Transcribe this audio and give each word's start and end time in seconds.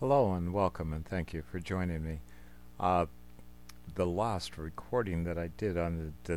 Hello 0.00 0.32
and 0.34 0.52
welcome, 0.52 0.92
and 0.92 1.04
thank 1.04 1.34
you 1.34 1.42
for 1.42 1.58
joining 1.58 2.04
me. 2.04 2.20
Uh, 2.78 3.06
the 3.96 4.06
last 4.06 4.56
recording 4.56 5.24
that 5.24 5.36
I 5.36 5.48
did 5.56 5.76
on 5.76 6.12
the 6.24 6.36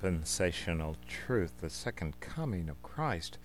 dispensational 0.00 0.94
truth, 1.08 1.54
the 1.60 1.68
second 1.68 2.20
coming 2.20 2.68
of 2.68 2.80
Christ, 2.80 3.38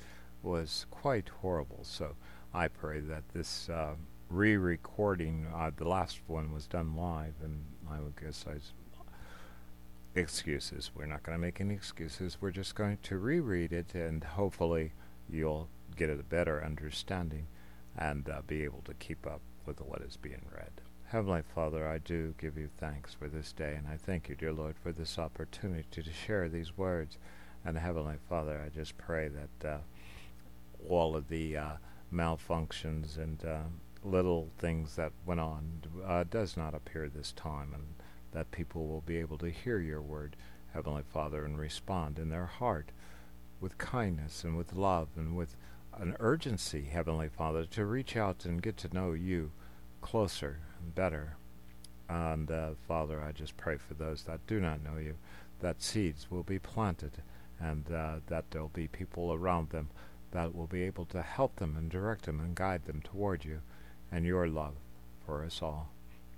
was 0.43 0.85
quite 0.91 1.27
horrible. 1.41 1.79
So 1.81 2.13
I 2.53 2.67
pray 2.67 2.99
that 2.99 3.23
this 3.33 3.67
uh, 3.67 3.95
re 4.29 4.57
recording, 4.57 5.47
uh, 5.51 5.71
the 5.75 5.89
last 5.89 6.19
one 6.27 6.53
was 6.53 6.67
done 6.67 6.95
live, 6.95 7.33
and 7.43 7.65
I 7.91 7.99
would 7.99 8.21
guess 8.21 8.45
I. 8.47 8.57
Excuses. 10.13 10.91
We're 10.93 11.07
not 11.07 11.23
going 11.23 11.35
to 11.35 11.41
make 11.41 11.59
any 11.59 11.73
excuses. 11.73 12.37
We're 12.39 12.51
just 12.51 12.75
going 12.75 12.99
to 13.01 13.17
reread 13.17 13.73
it, 13.73 13.95
and 13.95 14.23
hopefully 14.23 14.91
you'll 15.27 15.67
get 15.95 16.11
a 16.11 16.17
better 16.17 16.63
understanding 16.63 17.47
and 17.97 18.29
uh, 18.29 18.41
be 18.47 18.63
able 18.63 18.81
to 18.85 18.93
keep 18.95 19.25
up 19.25 19.41
with 19.65 19.81
what 19.81 20.01
is 20.01 20.17
being 20.17 20.45
read. 20.55 20.71
Heavenly 21.05 21.43
Father, 21.53 21.87
I 21.87 21.99
do 21.99 22.33
give 22.39 22.57
you 22.57 22.69
thanks 22.77 23.13
for 23.13 23.27
this 23.27 23.51
day, 23.51 23.75
and 23.77 23.87
I 23.87 23.97
thank 23.97 24.29
you, 24.29 24.35
dear 24.35 24.51
Lord, 24.51 24.75
for 24.81 24.91
this 24.91 25.19
opportunity 25.19 25.85
to 25.91 26.03
share 26.11 26.49
these 26.49 26.75
words. 26.75 27.17
And 27.63 27.77
Heavenly 27.77 28.17
Father, 28.27 28.61
I 28.65 28.69
just 28.69 28.97
pray 28.97 29.29
that 29.29 29.69
uh, 29.69 29.77
all 30.89 31.15
of 31.15 31.29
the 31.29 31.55
uh, 31.55 31.71
malfunctions 32.11 33.17
and 33.17 33.45
uh, 33.45 33.59
little 34.03 34.49
things 34.57 34.95
that 34.95 35.11
went 35.25 35.39
on 35.39 35.83
uh, 36.05 36.23
does 36.29 36.57
not 36.57 36.73
appear 36.73 37.09
this 37.09 37.31
time, 37.31 37.73
and 37.73 37.83
that 38.31 38.51
people 38.51 38.87
will 38.87 39.01
be 39.01 39.17
able 39.17 39.37
to 39.37 39.51
hear 39.51 39.79
your 39.79 40.01
word, 40.01 40.35
Heavenly 40.73 41.03
Father, 41.13 41.45
and 41.45 41.57
respond 41.59 42.17
in 42.17 42.29
their 42.29 42.47
heart 42.47 42.89
with 43.61 43.77
kindness 43.77 44.43
and 44.43 44.57
with 44.57 44.73
love 44.73 45.09
and 45.15 45.37
with 45.37 45.55
an 45.99 46.15
urgency, 46.19 46.83
Heavenly 46.83 47.29
Father, 47.29 47.65
to 47.65 47.85
reach 47.85 48.15
out 48.15 48.45
and 48.45 48.61
get 48.61 48.77
to 48.77 48.93
know 48.93 49.13
you 49.13 49.51
closer 50.01 50.59
and 50.81 50.93
better. 50.95 51.37
And 52.09 52.51
uh, 52.51 52.71
Father, 52.87 53.21
I 53.21 53.31
just 53.31 53.57
pray 53.57 53.77
for 53.77 53.93
those 53.93 54.23
that 54.23 54.45
do 54.47 54.59
not 54.59 54.83
know 54.83 54.97
you, 54.97 55.15
that 55.61 55.81
seeds 55.81 56.29
will 56.29 56.43
be 56.43 56.59
planted 56.59 57.11
and 57.59 57.89
uh, 57.91 58.15
that 58.27 58.45
there'll 58.51 58.67
be 58.69 58.87
people 58.87 59.33
around 59.33 59.69
them 59.69 59.89
that 60.31 60.55
will 60.55 60.67
be 60.67 60.83
able 60.83 61.05
to 61.05 61.21
help 61.21 61.55
them 61.57 61.75
and 61.77 61.89
direct 61.89 62.25
them 62.25 62.39
and 62.39 62.55
guide 62.55 62.85
them 62.85 63.01
toward 63.01 63.45
you 63.45 63.61
and 64.11 64.25
your 64.25 64.47
love 64.47 64.73
for 65.25 65.45
us 65.45 65.61
all 65.61 65.89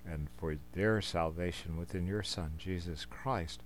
and 0.06 0.28
for 0.36 0.56
their 0.72 1.00
salvation 1.00 1.76
within 1.76 2.06
your 2.06 2.22
Son, 2.22 2.52
Jesus 2.58 3.04
Christ. 3.04 3.60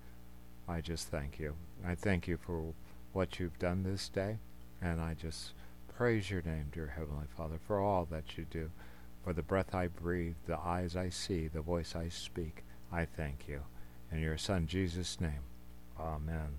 I 0.68 0.80
just 0.80 1.08
thank 1.08 1.38
you. 1.38 1.54
I 1.86 1.94
thank 1.94 2.26
you 2.26 2.38
for 2.38 2.72
what 3.12 3.38
you've 3.38 3.58
done 3.58 3.82
this 3.82 4.08
day, 4.08 4.38
and 4.80 5.00
I 5.00 5.14
just 5.14 5.52
praise 6.00 6.30
your 6.30 6.40
name, 6.40 6.64
dear 6.72 6.94
Heavenly 6.96 7.26
Father, 7.36 7.60
for 7.66 7.78
all 7.78 8.06
that 8.10 8.38
you 8.38 8.46
do. 8.50 8.70
For 9.22 9.34
the 9.34 9.42
breath 9.42 9.74
I 9.74 9.88
breathe, 9.88 10.36
the 10.46 10.58
eyes 10.58 10.96
I 10.96 11.10
see, 11.10 11.46
the 11.46 11.60
voice 11.60 11.94
I 11.94 12.08
speak, 12.08 12.64
I 12.90 13.04
thank 13.04 13.46
you. 13.46 13.60
In 14.10 14.18
your 14.20 14.38
Son, 14.38 14.66
Jesus' 14.66 15.20
name. 15.20 15.42
Amen. 16.00 16.56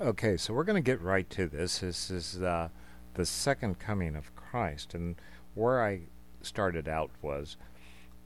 Okay, 0.00 0.36
so 0.36 0.52
we're 0.52 0.64
going 0.64 0.82
to 0.82 0.90
get 0.90 1.00
right 1.00 1.30
to 1.30 1.46
this. 1.46 1.78
This 1.78 2.10
is 2.10 2.42
uh, 2.42 2.70
the 3.14 3.24
second 3.24 3.78
coming 3.78 4.16
of 4.16 4.34
Christ. 4.34 4.94
And 4.94 5.14
where 5.54 5.80
I 5.84 6.00
started 6.42 6.88
out 6.88 7.12
was 7.22 7.56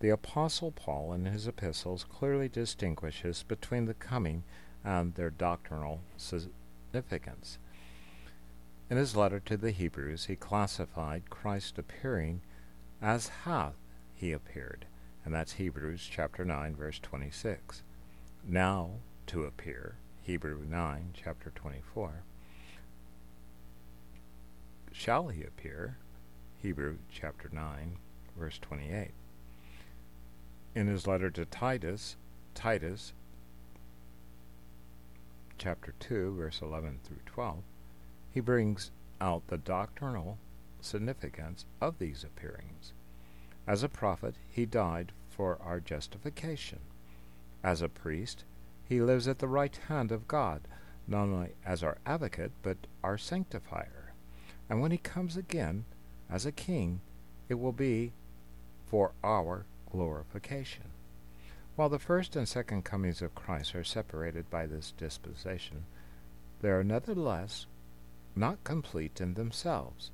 the 0.00 0.08
Apostle 0.08 0.72
Paul 0.72 1.12
in 1.12 1.26
his 1.26 1.46
epistles 1.46 2.06
clearly 2.10 2.48
distinguishes 2.48 3.42
between 3.42 3.84
the 3.84 3.92
coming 3.92 4.44
and 4.82 5.16
their 5.16 5.28
doctrinal 5.28 6.00
significance. 6.16 7.58
In 8.90 8.96
his 8.96 9.14
letter 9.14 9.38
to 9.40 9.56
the 9.58 9.70
Hebrews, 9.70 10.26
he 10.26 10.36
classified 10.36 11.28
Christ 11.28 11.78
appearing 11.78 12.40
as 13.02 13.28
hath 13.44 13.74
he 14.14 14.32
appeared, 14.32 14.86
and 15.24 15.34
that's 15.34 15.52
Hebrews 15.52 16.08
chapter 16.10 16.44
9 16.44 16.74
verse 16.74 16.98
26. 16.98 17.82
Now 18.46 18.92
to 19.26 19.44
appear, 19.44 19.96
Hebrew 20.22 20.64
9 20.66 21.10
chapter 21.12 21.52
24. 21.54 22.22
Shall 24.90 25.28
he 25.28 25.42
appear, 25.42 25.98
Hebrew 26.62 26.96
chapter 27.12 27.50
9 27.52 27.98
verse 28.38 28.58
28. 28.58 29.10
In 30.74 30.86
his 30.86 31.06
letter 31.06 31.30
to 31.30 31.44
Titus, 31.44 32.16
Titus 32.54 33.12
chapter 35.58 35.92
2 36.00 36.36
verse 36.36 36.60
11 36.62 37.00
through 37.04 37.18
12, 37.26 37.62
he 38.32 38.40
brings 38.40 38.90
out 39.20 39.46
the 39.48 39.58
doctrinal 39.58 40.38
significance 40.80 41.64
of 41.80 41.98
these 41.98 42.24
appearings. 42.24 42.92
As 43.66 43.82
a 43.82 43.88
prophet, 43.88 44.34
he 44.50 44.64
died 44.64 45.12
for 45.28 45.58
our 45.62 45.80
justification. 45.80 46.80
As 47.62 47.82
a 47.82 47.88
priest, 47.88 48.44
he 48.88 49.00
lives 49.00 49.28
at 49.28 49.40
the 49.40 49.48
right 49.48 49.76
hand 49.88 50.10
of 50.10 50.28
God, 50.28 50.62
not 51.06 51.24
only 51.24 51.50
as 51.64 51.82
our 51.82 51.98
advocate, 52.06 52.52
but 52.62 52.76
our 53.04 53.18
sanctifier. 53.18 54.12
And 54.70 54.80
when 54.80 54.90
he 54.90 54.98
comes 54.98 55.36
again, 55.36 55.84
as 56.30 56.46
a 56.46 56.52
king, 56.52 57.00
it 57.48 57.54
will 57.54 57.72
be 57.72 58.12
for 58.86 59.12
our 59.22 59.64
glorification. 59.90 60.84
While 61.76 61.88
the 61.88 61.98
first 61.98 62.36
and 62.36 62.48
second 62.48 62.84
comings 62.84 63.22
of 63.22 63.34
Christ 63.34 63.74
are 63.74 63.84
separated 63.84 64.50
by 64.50 64.66
this 64.66 64.92
dispensation, 64.96 65.84
they 66.60 66.70
are 66.70 66.82
nevertheless 66.82 67.66
not 68.38 68.62
complete 68.64 69.20
in 69.20 69.34
themselves. 69.34 70.10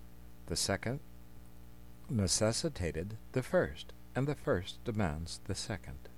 The 0.46 0.56
second 0.56 1.00
necessitated 2.08 3.16
the 3.32 3.42
first, 3.42 3.92
and 4.16 4.26
the 4.26 4.34
first 4.34 4.82
demands 4.84 5.40
the 5.44 5.54
second. 5.54 6.08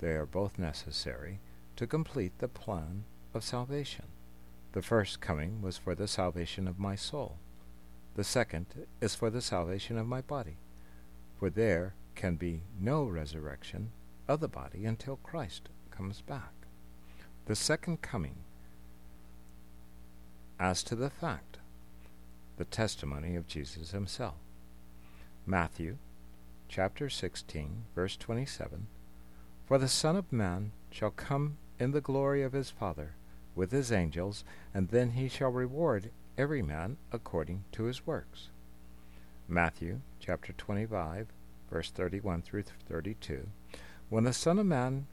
They 0.00 0.12
are 0.12 0.26
both 0.26 0.58
necessary 0.58 1.40
to 1.76 1.86
complete 1.86 2.38
the 2.38 2.48
plan 2.48 3.04
of 3.34 3.44
salvation. 3.44 4.06
The 4.72 4.82
first 4.82 5.20
coming 5.20 5.60
was 5.60 5.76
for 5.76 5.94
the 5.94 6.08
salvation 6.08 6.66
of 6.66 6.78
my 6.78 6.96
soul. 6.96 7.38
The 8.14 8.24
second 8.24 8.66
is 9.00 9.14
for 9.14 9.30
the 9.30 9.40
salvation 9.40 9.98
of 9.98 10.06
my 10.06 10.20
body. 10.20 10.58
For 11.38 11.50
there 11.50 11.94
can 12.14 12.36
be 12.36 12.62
no 12.78 13.04
resurrection 13.04 13.90
of 14.28 14.40
the 14.40 14.48
body 14.48 14.84
until 14.84 15.16
Christ 15.16 15.68
comes 15.90 16.20
back. 16.20 16.52
The 17.46 17.56
second 17.56 18.02
coming 18.02 18.36
as 20.58 20.82
to 20.84 20.94
the 20.94 21.10
fact, 21.10 21.58
the 22.56 22.64
testimony 22.64 23.36
of 23.36 23.46
Jesus 23.46 23.90
himself. 23.90 24.34
Matthew 25.46 25.96
chapter 26.68 27.10
16, 27.10 27.84
verse 27.94 28.16
27 28.16 28.86
For 29.66 29.78
the 29.78 29.88
Son 29.88 30.16
of 30.16 30.32
Man 30.32 30.72
shall 30.90 31.10
come 31.10 31.56
in 31.78 31.90
the 31.90 32.00
glory 32.00 32.42
of 32.42 32.52
his 32.52 32.70
Father 32.70 33.14
with 33.54 33.72
his 33.72 33.92
angels, 33.92 34.44
and 34.72 34.88
then 34.88 35.10
he 35.10 35.28
shall 35.28 35.50
reward 35.50 36.10
every 36.38 36.62
man 36.62 36.96
according 37.12 37.64
to 37.72 37.84
his 37.84 38.06
works. 38.06 38.48
Matthew 39.48 40.00
chapter 40.20 40.52
25, 40.52 41.26
verse 41.70 41.90
31 41.90 42.42
through 42.42 42.64
32 42.88 43.48
When 44.08 44.24
the 44.24 44.32
Son 44.32 44.58
of 44.58 44.66
Man 44.66 45.06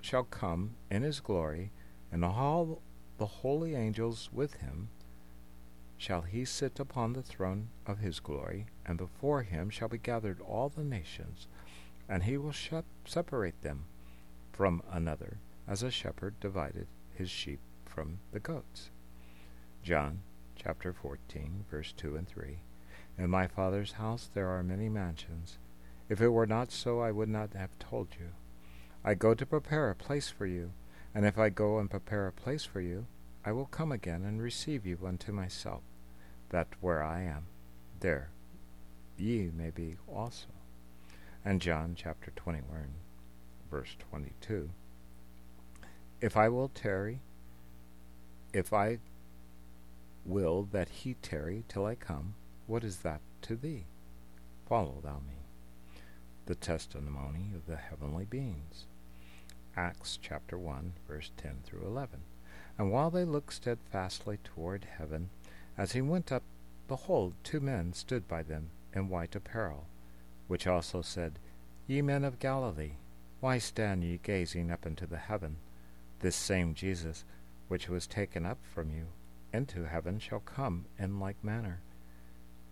shall 0.00 0.24
come 0.24 0.74
in 0.90 1.02
his 1.02 1.20
glory, 1.20 1.70
and 2.10 2.24
all 2.24 2.80
the 3.18 3.26
holy 3.26 3.74
angels 3.74 4.30
with 4.32 4.54
him, 4.54 4.88
shall 5.96 6.22
he 6.22 6.44
sit 6.44 6.78
upon 6.78 7.12
the 7.12 7.22
throne 7.22 7.68
of 7.86 7.98
his 7.98 8.20
glory, 8.20 8.66
and 8.86 8.96
before 8.96 9.42
him 9.42 9.68
shall 9.68 9.88
be 9.88 9.98
gathered 9.98 10.40
all 10.40 10.68
the 10.68 10.84
nations, 10.84 11.48
and 12.08 12.22
he 12.22 12.38
will 12.38 12.52
shep- 12.52 12.84
separate 13.04 13.60
them 13.62 13.84
from 14.52 14.82
another, 14.90 15.38
as 15.66 15.82
a 15.82 15.90
shepherd 15.90 16.38
divided 16.40 16.86
his 17.14 17.28
sheep 17.28 17.60
from 17.84 18.20
the 18.32 18.40
goats. 18.40 18.90
John 19.82 20.20
chapter 20.54 20.92
14, 20.92 21.64
verse 21.70 21.92
2 21.96 22.16
and 22.16 22.28
3. 22.28 22.58
In 23.18 23.30
my 23.30 23.48
Father's 23.48 23.92
house 23.92 24.30
there 24.32 24.48
are 24.48 24.62
many 24.62 24.88
mansions. 24.88 25.58
If 26.08 26.20
it 26.20 26.28
were 26.28 26.46
not 26.46 26.70
so, 26.70 27.00
I 27.00 27.10
would 27.10 27.28
not 27.28 27.52
have 27.54 27.78
told 27.78 28.08
you. 28.18 28.28
I 29.04 29.14
go 29.14 29.34
to 29.34 29.46
prepare 29.46 29.90
a 29.90 29.94
place 29.94 30.30
for 30.30 30.46
you. 30.46 30.72
And 31.14 31.24
if 31.26 31.38
I 31.38 31.48
go 31.48 31.78
and 31.78 31.90
prepare 31.90 32.26
a 32.26 32.32
place 32.32 32.64
for 32.64 32.80
you, 32.80 33.06
I 33.44 33.52
will 33.52 33.66
come 33.66 33.92
again 33.92 34.24
and 34.24 34.42
receive 34.42 34.84
you 34.84 34.98
unto 35.06 35.32
myself, 35.32 35.82
that 36.50 36.68
where 36.80 37.02
I 37.02 37.22
am, 37.22 37.46
there 38.00 38.30
ye 39.16 39.50
may 39.56 39.70
be 39.70 39.96
also. 40.06 40.48
And 41.44 41.60
John 41.60 41.94
chapter 41.96 42.30
21, 42.36 42.88
verse 43.70 43.96
22. 44.10 44.70
If 46.20 46.36
I 46.36 46.48
will 46.48 46.68
tarry, 46.68 47.20
if 48.52 48.72
I 48.72 48.98
will 50.24 50.68
that 50.72 50.88
he 50.88 51.14
tarry 51.14 51.64
till 51.68 51.86
I 51.86 51.94
come, 51.94 52.34
what 52.66 52.84
is 52.84 52.98
that 52.98 53.20
to 53.42 53.56
thee? 53.56 53.84
Follow 54.68 55.00
thou 55.02 55.20
me. 55.26 55.36
The 56.46 56.54
testimony 56.54 57.52
of 57.54 57.66
the 57.66 57.76
heavenly 57.76 58.24
beings. 58.24 58.86
Acts 59.78 60.18
chapter 60.20 60.58
1, 60.58 60.94
verse 61.06 61.30
10 61.36 61.58
through 61.62 61.86
11. 61.86 62.18
And 62.76 62.90
while 62.90 63.10
they 63.10 63.24
looked 63.24 63.52
steadfastly 63.52 64.38
toward 64.42 64.84
heaven, 64.98 65.30
as 65.76 65.92
he 65.92 66.02
went 66.02 66.32
up, 66.32 66.42
behold, 66.88 67.34
two 67.44 67.60
men 67.60 67.92
stood 67.92 68.26
by 68.26 68.42
them 68.42 68.70
in 68.92 69.08
white 69.08 69.36
apparel, 69.36 69.86
which 70.48 70.66
also 70.66 71.00
said, 71.00 71.38
Ye 71.86 72.02
men 72.02 72.24
of 72.24 72.40
Galilee, 72.40 72.94
why 73.38 73.58
stand 73.58 74.02
ye 74.02 74.18
gazing 74.20 74.72
up 74.72 74.84
into 74.84 75.06
the 75.06 75.16
heaven? 75.16 75.58
This 76.18 76.34
same 76.34 76.74
Jesus, 76.74 77.24
which 77.68 77.88
was 77.88 78.08
taken 78.08 78.44
up 78.44 78.58
from 78.74 78.90
you 78.90 79.06
into 79.52 79.84
heaven, 79.84 80.18
shall 80.18 80.40
come 80.40 80.86
in 80.98 81.20
like 81.20 81.44
manner, 81.44 81.82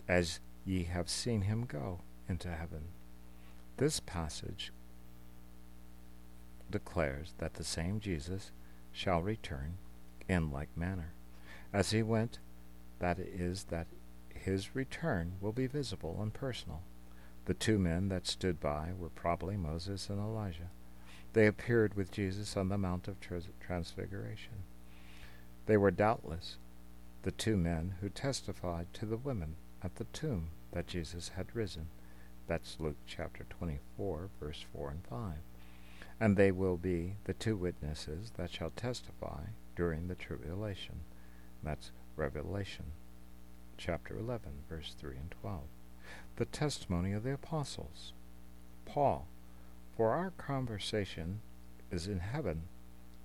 as 0.09 0.41
ye 0.65 0.83
have 0.83 1.09
seen 1.09 1.43
him 1.43 1.67
go 1.67 2.01
into 2.29 2.49
heaven. 2.49 2.89
This 3.77 4.01
passage 4.01 4.73
declares 6.71 7.35
that 7.39 7.55
the 7.55 7.65
same 7.65 8.01
Jesus 8.01 8.51
shall 8.93 9.23
return 9.23 9.79
in 10.29 10.51
like 10.51 10.77
manner. 10.77 11.13
As 11.73 11.91
he 11.91 12.03
went, 12.03 12.39
that 12.99 13.19
is, 13.19 13.65
that 13.65 13.87
his 14.35 14.75
return 14.75 15.33
will 15.41 15.53
be 15.53 15.67
visible 15.67 16.19
and 16.21 16.33
personal. 16.33 16.83
The 17.45 17.55
two 17.55 17.79
men 17.79 18.09
that 18.09 18.27
stood 18.27 18.61
by 18.61 18.91
were 18.99 19.09
probably 19.09 19.57
Moses 19.57 20.09
and 20.09 20.19
Elijah. 20.19 20.71
They 21.33 21.47
appeared 21.47 21.95
with 21.95 22.11
Jesus 22.11 22.57
on 22.57 22.69
the 22.69 22.79
Mount 22.79 23.09
of 23.09 23.17
Transfiguration. 23.61 24.65
They 25.67 25.77
were 25.77 25.91
doubtless 25.91 26.57
the 27.23 27.33
two 27.33 27.57
men 27.57 27.97
who 28.01 28.09
testified 28.09 28.87
to 28.95 29.05
the 29.05 29.17
women 29.17 29.57
at 29.83 29.97
the 29.97 30.05
tomb 30.13 30.49
that 30.73 30.87
Jesus 30.87 31.33
had 31.37 31.55
risen. 31.55 31.89
That's 32.47 32.77
Luke 32.79 32.97
chapter 33.07 33.45
24, 33.51 34.31
verse 34.41 34.65
4 34.73 34.91
and 34.91 35.05
5. 35.11 35.33
And 36.19 36.37
they 36.37 36.51
will 36.51 36.77
be 36.77 37.17
the 37.25 37.35
two 37.35 37.57
witnesses 37.57 38.33
that 38.37 38.51
shall 38.51 38.71
testify 38.71 39.45
during 39.75 40.09
the 40.09 40.15
tribulation. 40.15 41.01
That's 41.63 41.93
Revelation 42.17 42.87
chapter 43.77 44.19
11, 44.19 44.65
verse 44.69 44.95
3 44.99 45.17
and 45.17 45.35
12. 45.43 45.61
The 46.37 46.45
testimony 46.47 47.13
of 47.13 47.25
the 47.25 47.35
apostles. 47.35 48.13
Paul, 48.85 49.27
for 49.97 50.13
our 50.13 50.31
conversation 50.31 51.41
is 51.91 52.07
in 52.07 52.21
heaven, 52.21 52.63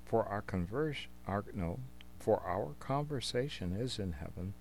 for 0.06 0.26
our 0.26 0.42
conversion, 0.42 1.10
our, 1.28 1.46
no, 1.54 1.80
for 2.20 2.42
our 2.42 2.74
conversation 2.80 3.76
is 3.76 4.00
in 4.00 4.14
heaven, 4.14 4.54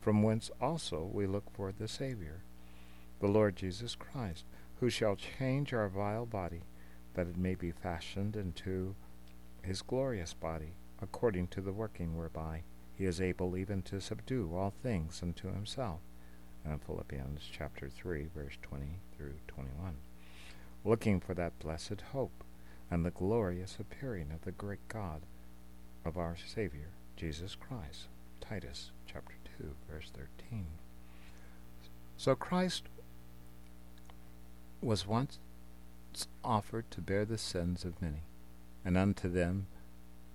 from 0.00 0.22
whence 0.22 0.50
also 0.60 1.08
we 1.12 1.26
look 1.26 1.44
for 1.52 1.72
the 1.72 1.88
Savior, 1.88 2.42
the 3.20 3.28
Lord 3.28 3.56
Jesus 3.56 3.94
Christ, 3.94 4.44
who 4.80 4.90
shall 4.90 5.16
change 5.16 5.72
our 5.72 5.88
vile 5.88 6.26
body, 6.26 6.62
that 7.14 7.26
it 7.26 7.36
may 7.36 7.54
be 7.54 7.70
fashioned 7.70 8.36
into 8.36 8.94
his 9.62 9.82
glorious 9.82 10.34
body, 10.34 10.74
according 11.00 11.48
to 11.48 11.60
the 11.60 11.72
working 11.72 12.16
whereby 12.16 12.62
he 12.94 13.04
is 13.04 13.20
able 13.20 13.56
even 13.56 13.82
to 13.82 14.00
subdue 14.00 14.50
all 14.54 14.72
things 14.82 15.20
unto 15.22 15.52
himself. 15.52 16.00
And 16.64 16.80
Philippians 16.82 17.42
chapter 17.50 17.88
3, 17.88 18.28
verse 18.34 18.56
20 18.62 18.86
through 19.16 19.34
21. 19.48 19.94
Looking 20.84 21.20
for 21.20 21.34
that 21.34 21.58
blessed 21.58 22.02
hope 22.12 22.44
and 22.90 23.04
the 23.04 23.10
glorious 23.10 23.78
appearing 23.80 24.30
of 24.32 24.42
the 24.42 24.52
great 24.52 24.86
God 24.88 25.22
of 26.04 26.16
our 26.16 26.36
Savior, 26.36 26.90
Jesus 27.16 27.56
Christ. 27.56 28.08
Titus 28.40 28.90
chapter 29.06 29.34
2, 29.58 29.70
verse 29.90 30.10
13. 30.14 30.66
So 32.16 32.34
Christ 32.34 32.84
was 34.80 35.06
once 35.06 35.38
offered 36.44 36.90
to 36.90 37.00
bear 37.00 37.24
the 37.24 37.38
sins 37.38 37.84
of 37.84 38.00
many, 38.00 38.22
and 38.84 38.96
unto 38.96 39.28
them 39.28 39.66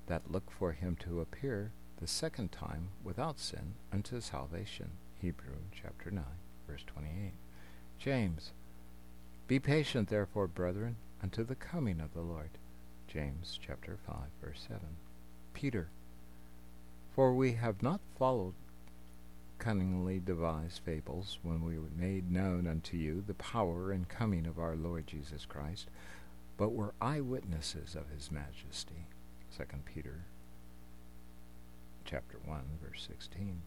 that 0.07 0.31
look 0.31 0.51
for 0.51 0.71
him 0.71 0.95
to 1.01 1.21
appear 1.21 1.71
the 1.99 2.07
second 2.07 2.51
time 2.51 2.89
without 3.03 3.39
sin 3.39 3.73
unto 3.91 4.21
salvation. 4.21 4.91
Hebrew 5.21 5.57
chapter 5.71 6.11
9, 6.11 6.23
verse 6.67 6.83
28. 6.85 7.33
James, 7.99 8.51
be 9.47 9.59
patient 9.59 10.09
therefore, 10.09 10.47
brethren, 10.47 10.97
unto 11.23 11.43
the 11.43 11.55
coming 11.55 11.99
of 11.99 12.13
the 12.13 12.21
Lord. 12.21 12.51
James 13.07 13.59
chapter 13.65 13.97
5, 14.05 14.15
verse 14.41 14.65
7. 14.67 14.81
Peter, 15.53 15.89
for 17.15 17.33
we 17.33 17.53
have 17.53 17.81
not 17.81 18.01
followed 18.19 18.53
cunningly 19.59 20.19
devised 20.19 20.81
fables 20.83 21.39
when 21.43 21.63
we 21.63 21.77
made 21.95 22.31
known 22.31 22.67
unto 22.67 22.97
you 22.97 23.23
the 23.25 23.33
power 23.33 23.91
and 23.91 24.07
coming 24.07 24.45
of 24.45 24.59
our 24.59 24.75
Lord 24.75 25.07
Jesus 25.07 25.45
Christ, 25.45 25.89
but 26.57 26.73
were 26.73 26.93
eyewitnesses 27.01 27.95
of 27.95 28.09
his 28.09 28.31
majesty. 28.31 29.07
2 29.55 29.63
Peter 29.85 30.25
chapter 32.05 32.37
1 32.45 32.61
verse 32.81 33.05
16. 33.07 33.61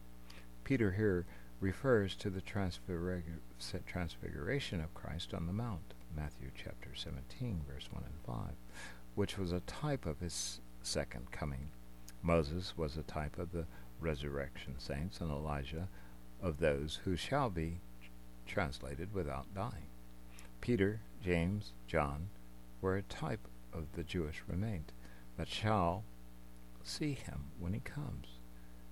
Peter 0.63 0.91
here 0.91 1.25
refers 1.59 2.15
to 2.15 2.29
the 2.29 2.41
transfiguration 2.41 4.81
of 4.81 4.93
Christ 4.93 5.33
on 5.33 5.45
the 5.45 5.53
Mount, 5.53 5.93
Matthew 6.15 6.49
chapter 6.55 6.89
17 6.95 7.61
verse 7.67 7.87
1 7.91 8.03
and 8.03 8.25
5, 8.25 8.35
which 9.15 9.37
was 9.37 9.51
a 9.51 9.59
type 9.61 10.05
of 10.05 10.19
his 10.19 10.59
second 10.81 11.31
coming. 11.31 11.69
Moses 12.23 12.77
was 12.77 12.97
a 12.97 13.03
type 13.03 13.37
of 13.37 13.51
the 13.51 13.65
resurrection 14.01 14.75
saints, 14.77 15.21
and 15.21 15.31
Elijah 15.31 15.87
of 16.41 16.59
those 16.59 16.99
who 17.03 17.15
shall 17.15 17.49
be 17.49 17.79
translated 18.45 19.13
without 19.13 19.53
dying. 19.53 19.87
Peter, 20.59 20.99
James, 21.23 21.71
John 21.87 22.29
were 22.81 22.97
a 22.97 23.03
type 23.03 23.47
of 23.73 23.85
the 23.93 24.03
Jewish 24.03 24.43
remained 24.47 24.91
that 25.37 25.47
shall 25.47 26.03
see 26.83 27.13
him 27.13 27.45
when 27.59 27.73
he 27.73 27.79
comes, 27.79 28.27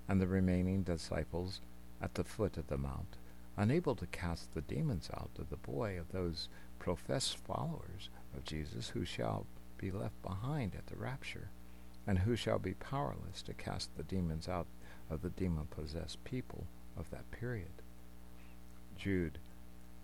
and 0.07 0.21
the 0.21 0.27
remaining 0.27 0.83
disciples 0.83 1.61
at 2.01 2.13
the 2.13 2.23
foot 2.23 2.57
of 2.57 2.67
the 2.67 2.77
mount, 2.77 3.17
unable 3.57 3.95
to 3.95 4.05
cast 4.07 4.53
the 4.53 4.61
demons 4.61 5.09
out 5.13 5.31
of 5.37 5.49
the 5.49 5.57
boy 5.57 5.99
of 5.99 6.11
those 6.11 6.47
professed 6.77 7.37
followers 7.37 8.09
of 8.35 8.45
Jesus 8.45 8.89
who 8.89 9.03
shall 9.03 9.45
be 9.77 9.91
left 9.91 10.21
behind 10.21 10.73
at 10.75 10.87
the 10.87 10.95
rapture, 10.95 11.49
and 12.07 12.19
who 12.19 12.35
shall 12.35 12.59
be 12.59 12.73
powerless 12.73 13.41
to 13.43 13.53
cast 13.53 13.95
the 13.97 14.03
demons 14.03 14.47
out 14.47 14.67
of 15.09 15.21
the 15.21 15.29
demon 15.29 15.67
possessed 15.69 16.23
people 16.23 16.65
of 16.97 17.09
that 17.11 17.29
period. 17.31 17.81
Jude 18.97 19.37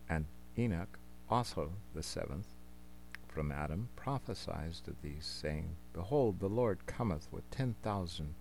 and 0.10 0.26
Enoch, 0.58 0.98
also 1.30 1.72
the 1.94 2.04
seventh, 2.04 2.48
from 3.28 3.52
Adam 3.52 3.90
prophesied 3.96 4.76
of 4.88 5.02
these, 5.02 5.26
saying, 5.26 5.76
Behold, 5.94 6.40
the 6.40 6.48
Lord 6.48 6.86
cometh 6.86 7.28
with 7.32 7.50
ten 7.52 7.76
thousand 7.84 8.34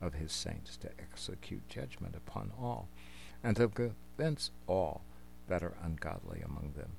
of 0.00 0.14
his 0.14 0.32
saints 0.32 0.76
to 0.78 0.90
execute 0.98 1.68
judgment 1.68 2.16
upon 2.16 2.50
all, 2.58 2.88
and 3.44 3.56
to 3.56 3.68
convince 3.68 4.50
all 4.66 5.02
that 5.48 5.62
are 5.62 5.76
ungodly 5.82 6.40
among 6.40 6.72
them 6.76 6.92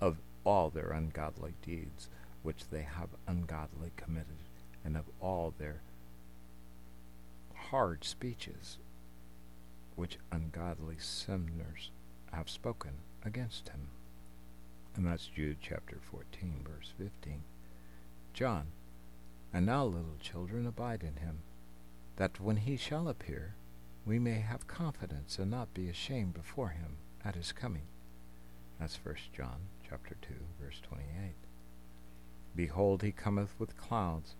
of 0.00 0.18
all 0.44 0.70
their 0.70 0.90
ungodly 0.90 1.54
deeds 1.62 2.08
which 2.42 2.68
they 2.70 2.82
have 2.82 3.08
ungodly 3.26 3.90
committed, 3.96 4.36
and 4.84 4.96
of 4.96 5.04
all 5.20 5.52
their 5.58 5.80
hard 7.70 8.04
speeches 8.04 8.78
which 9.96 10.18
ungodly 10.30 10.96
sinners 10.98 11.90
have 12.32 12.48
spoken 12.48 12.92
against 13.24 13.70
him. 13.70 13.88
And 14.94 15.06
that's 15.06 15.26
Jude 15.26 15.58
chapter 15.60 15.98
14, 16.10 16.64
verse 16.64 16.92
15. 16.98 17.42
John, 18.34 18.66
and 19.52 19.66
now, 19.66 19.84
little 19.84 20.16
children, 20.20 20.66
abide 20.66 21.02
in 21.02 21.20
him, 21.22 21.38
that 22.16 22.40
when 22.40 22.58
he 22.58 22.76
shall 22.76 23.08
appear, 23.08 23.54
we 24.04 24.18
may 24.18 24.40
have 24.40 24.68
confidence 24.68 25.38
and 25.38 25.50
not 25.50 25.74
be 25.74 25.88
ashamed 25.88 26.34
before 26.34 26.68
him 26.68 26.98
at 27.24 27.34
his 27.34 27.52
coming. 27.52 27.88
That's 28.78 28.98
1 29.02 29.16
John 29.34 29.68
chapter 29.88 30.16
2, 30.22 30.34
verse 30.62 30.80
28. 30.82 31.34
Behold, 32.54 33.02
he 33.02 33.12
cometh 33.12 33.54
with 33.58 33.76
clouds, 33.76 34.34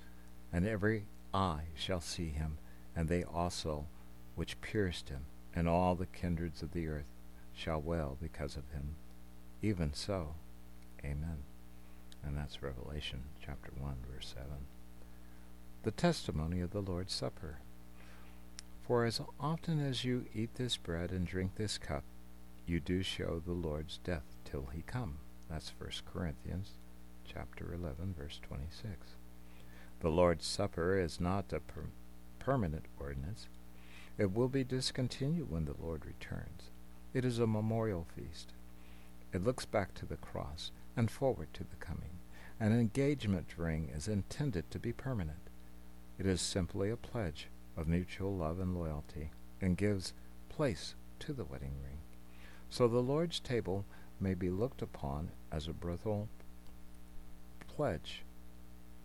and 0.52 0.66
every 0.66 1.06
eye 1.35 1.64
shall 1.75 2.00
see 2.00 2.28
him, 2.28 2.59
and 2.96 3.08
they 3.08 3.22
also 3.22 3.86
which 4.34 4.60
pierced 4.60 5.10
him, 5.10 5.26
and 5.54 5.68
all 5.68 5.94
the 5.94 6.06
kindreds 6.06 6.62
of 6.62 6.72
the 6.72 6.88
earth 6.88 7.12
shall 7.54 7.80
wail 7.80 8.16
because 8.20 8.56
of 8.56 8.68
him. 8.72 8.96
Even 9.62 9.92
so, 9.94 10.34
Amen. 11.06 11.38
And 12.24 12.36
that's 12.36 12.62
Revelation 12.62 13.22
chapter 13.44 13.70
1, 13.78 13.96
verse 14.12 14.34
7. 14.34 14.48
The 15.84 15.92
testimony 15.92 16.60
of 16.60 16.72
the 16.72 16.80
Lord's 16.80 17.14
Supper. 17.14 17.58
For 18.86 19.04
as 19.04 19.20
often 19.38 19.84
as 19.84 20.04
you 20.04 20.26
eat 20.34 20.56
this 20.56 20.76
bread 20.76 21.10
and 21.10 21.26
drink 21.26 21.52
this 21.54 21.78
cup, 21.78 22.02
you 22.66 22.80
do 22.80 23.02
show 23.02 23.40
the 23.44 23.52
Lord's 23.52 23.98
death 23.98 24.24
till 24.44 24.68
he 24.72 24.82
come. 24.82 25.18
That's 25.48 25.72
1 25.78 25.90
Corinthians 26.12 26.70
chapter 27.24 27.72
11, 27.72 28.14
verse 28.18 28.40
26. 28.42 28.96
The 30.00 30.08
Lord's 30.08 30.46
Supper 30.46 30.98
is 30.98 31.20
not 31.20 31.52
a 31.52 31.60
per- 31.60 31.90
permanent 32.46 32.84
ordinance. 33.00 33.48
It 34.16 34.32
will 34.32 34.46
be 34.46 34.62
discontinued 34.62 35.50
when 35.50 35.64
the 35.64 35.74
Lord 35.82 36.06
returns. 36.06 36.70
It 37.12 37.24
is 37.24 37.40
a 37.40 37.46
memorial 37.46 38.06
feast. 38.14 38.52
It 39.32 39.42
looks 39.42 39.64
back 39.64 39.94
to 39.94 40.06
the 40.06 40.14
cross 40.14 40.70
and 40.96 41.10
forward 41.10 41.48
to 41.54 41.64
the 41.64 41.84
coming. 41.84 42.20
An 42.60 42.70
engagement 42.72 43.48
ring 43.56 43.90
is 43.92 44.06
intended 44.06 44.70
to 44.70 44.78
be 44.78 44.92
permanent. 44.92 45.50
It 46.20 46.26
is 46.26 46.40
simply 46.40 46.88
a 46.88 46.96
pledge 46.96 47.48
of 47.76 47.88
mutual 47.88 48.36
love 48.36 48.60
and 48.60 48.76
loyalty 48.76 49.32
and 49.60 49.76
gives 49.76 50.12
place 50.48 50.94
to 51.18 51.32
the 51.32 51.44
wedding 51.44 51.74
ring. 51.82 51.98
So 52.70 52.86
the 52.86 53.02
Lord's 53.02 53.40
table 53.40 53.84
may 54.20 54.34
be 54.34 54.50
looked 54.50 54.82
upon 54.82 55.30
as 55.50 55.66
a 55.66 55.72
brutal 55.72 56.28
pledge 57.66 58.22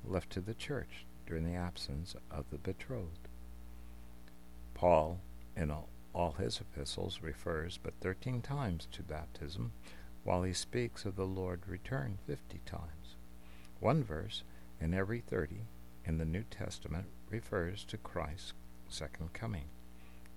left 0.05 0.29
to 0.29 0.41
the 0.41 0.53
church 0.53 1.05
during 1.25 1.43
the 1.43 1.57
absence 1.57 2.15
of 2.29 2.45
the 2.51 2.59
betrothed. 2.59 3.27
Paul, 4.81 5.19
in 5.55 5.69
all, 5.69 5.89
all 6.11 6.31
his 6.31 6.59
epistles, 6.59 7.19
refers 7.21 7.77
but 7.77 7.93
thirteen 8.01 8.41
times 8.41 8.87
to 8.93 9.03
baptism, 9.03 9.73
while 10.23 10.41
he 10.41 10.53
speaks 10.53 11.05
of 11.05 11.15
the 11.15 11.23
Lord 11.23 11.61
return 11.67 12.17
fifty 12.25 12.61
times. 12.65 13.15
One 13.79 14.03
verse 14.03 14.41
in 14.79 14.95
every 14.95 15.19
thirty 15.19 15.67
in 16.03 16.17
the 16.17 16.25
New 16.25 16.41
Testament 16.49 17.05
refers 17.29 17.83
to 17.85 17.97
Christ's 17.97 18.53
second 18.89 19.33
coming. 19.33 19.65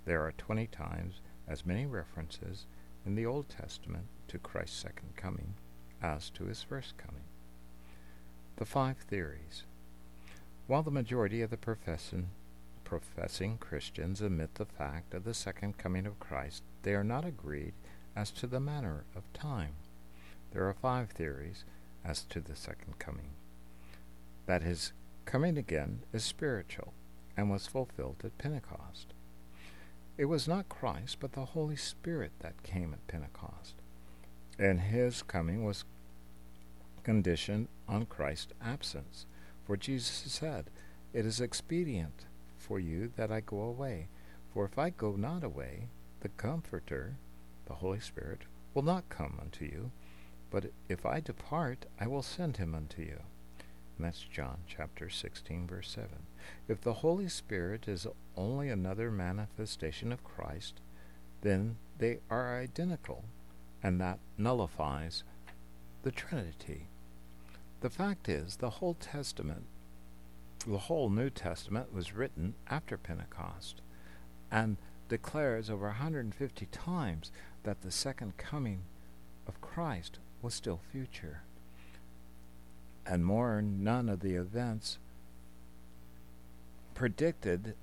There 0.05 0.21
are 0.21 0.33
twenty 0.33 0.67
times 0.67 1.23
as 1.49 1.65
many 1.65 1.87
references 1.87 2.67
in 3.07 3.15
the 3.15 3.25
Old 3.25 3.49
Testament 3.49 4.05
to 4.29 4.39
Christ's 4.39 4.77
second 4.77 5.17
coming 5.17 5.55
as 6.03 6.29
to 6.29 6.45
his 6.45 6.63
first 6.63 6.99
coming. 6.99 7.25
The 8.57 8.67
five 8.67 8.99
theories. 8.99 9.63
While 10.67 10.83
the 10.83 10.91
majority 10.91 11.41
of 11.41 11.49
the 11.49 11.57
professing, 11.57 12.29
professing 12.85 13.59
Christians 13.59 14.21
admit 14.21 14.55
the 14.55 14.65
fact 14.65 15.15
of 15.15 15.25
the 15.25 15.35
second 15.35 15.79
coming 15.79 16.07
of 16.07 16.21
Christ, 16.21 16.63
they 16.83 16.95
are 16.95 17.05
not 17.05 17.25
agreed 17.25 17.73
as 18.15 18.31
to 18.33 18.47
the 18.47 18.61
manner 18.61 19.05
of 19.17 19.33
time. 19.33 19.75
There 20.53 20.69
are 20.69 20.75
five 20.75 21.11
theories 21.11 21.65
as 22.05 22.23
to 22.25 22.41
the 22.41 22.55
second 22.55 22.99
coming. 22.99 23.31
That 24.47 24.63
his 24.63 24.93
coming 25.25 25.57
again 25.59 26.01
is 26.13 26.25
spiritual 26.25 26.93
and 27.37 27.51
was 27.51 27.67
fulfilled 27.67 28.17
at 28.23 28.39
Pentecost. 28.39 29.15
It 30.17 30.27
was 30.27 30.47
not 30.47 30.69
Christ, 30.69 31.17
but 31.19 31.33
the 31.33 31.47
Holy 31.47 31.77
Spirit 31.77 32.33
that 32.41 32.63
came 32.63 32.93
at 32.93 33.07
Pentecost, 33.09 33.75
and 34.59 34.81
his 34.81 35.23
coming 35.23 35.65
was 35.65 35.85
conditioned 37.03 37.67
on 37.89 38.07
Christ's 38.07 38.53
absence. 38.63 39.27
For 39.67 39.77
Jesus 39.77 40.31
said, 40.33 40.71
It 41.13 41.27
is 41.27 41.41
expedient 41.41 42.27
for 42.67 42.81
you 42.81 43.13
that 43.17 43.31
I 43.31 43.41
go 43.41 43.61
away. 43.61 44.09
For 44.53 44.65
if 44.65 44.79
I 44.79 44.91
go 44.91 45.17
not 45.17 45.45
away, 45.45 45.89
the 46.21 46.29
Comforter, 46.31 47.17
the 47.67 47.75
Holy 47.75 48.01
Spirit, 48.01 48.41
will 48.73 48.83
not 48.83 49.09
come 49.09 49.39
unto 49.41 49.65
you. 49.65 49.91
But 50.51 50.67
if 50.89 51.05
I 51.05 51.21
depart, 51.21 51.87
I 52.01 52.07
will 52.07 52.23
send 52.23 52.57
him 52.57 52.75
unto 52.75 53.03
you. 53.03 53.21
And 53.97 54.07
that's 54.07 54.23
John 54.23 54.59
chapter 54.67 55.11
16, 55.11 55.67
verse 55.67 55.91
7. 55.91 56.09
If 56.69 56.81
the 56.81 56.95
Holy 56.95 57.29
Spirit 57.29 57.87
is 57.87 58.07
only 58.37 58.69
another 58.69 59.11
manifestation 59.11 60.13
of 60.13 60.25
Christ, 60.25 60.81
then 61.43 61.77
they 61.99 62.19
are 62.31 62.59
identical, 62.59 63.25
and 63.83 64.01
that 64.01 64.19
nullifies 64.39 65.23
the 66.03 66.11
Trinity. 66.11 66.89
The 67.81 67.91
fact 67.91 68.29
is, 68.29 68.57
the 68.57 68.71
whole 68.71 68.95
Testament, 68.95 69.65
the 70.67 70.79
whole 70.79 71.11
New 71.11 71.31
Testament 71.31 71.93
was 71.93 72.15
written 72.15 72.55
after 72.69 72.97
Pentecost 72.97 73.81
and 74.51 74.77
declares 75.09 75.69
over 75.69 75.87
150 75.87 76.67
times 76.67 77.31
that 77.65 77.83
the 77.83 77.91
second 77.91 78.37
coming 78.37 78.83
of 79.47 79.61
Christ 79.61 80.19
was 80.41 80.55
still 80.55 80.81
future. 80.91 81.43
And 83.07 83.25
more, 83.25 83.61
none 83.61 84.09
of 84.09 84.21
the 84.21 84.35
events 84.35 84.99
predicted 86.95 87.75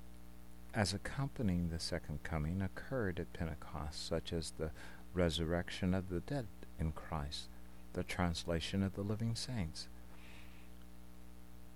as 0.74 0.92
accompanying 0.92 1.68
the 1.68 1.78
second 1.78 2.22
coming 2.22 2.62
occurred 2.62 3.20
at 3.20 3.32
Pentecost, 3.32 4.06
such 4.06 4.32
as 4.32 4.52
the 4.52 4.70
resurrection 5.14 5.94
of 5.94 6.08
the 6.08 6.20
dead 6.20 6.46
in 6.80 6.92
Christ, 6.92 7.48
the 7.92 8.02
translation 8.02 8.82
of 8.82 8.94
the 8.94 9.02
living 9.02 9.34
saints, 9.34 9.86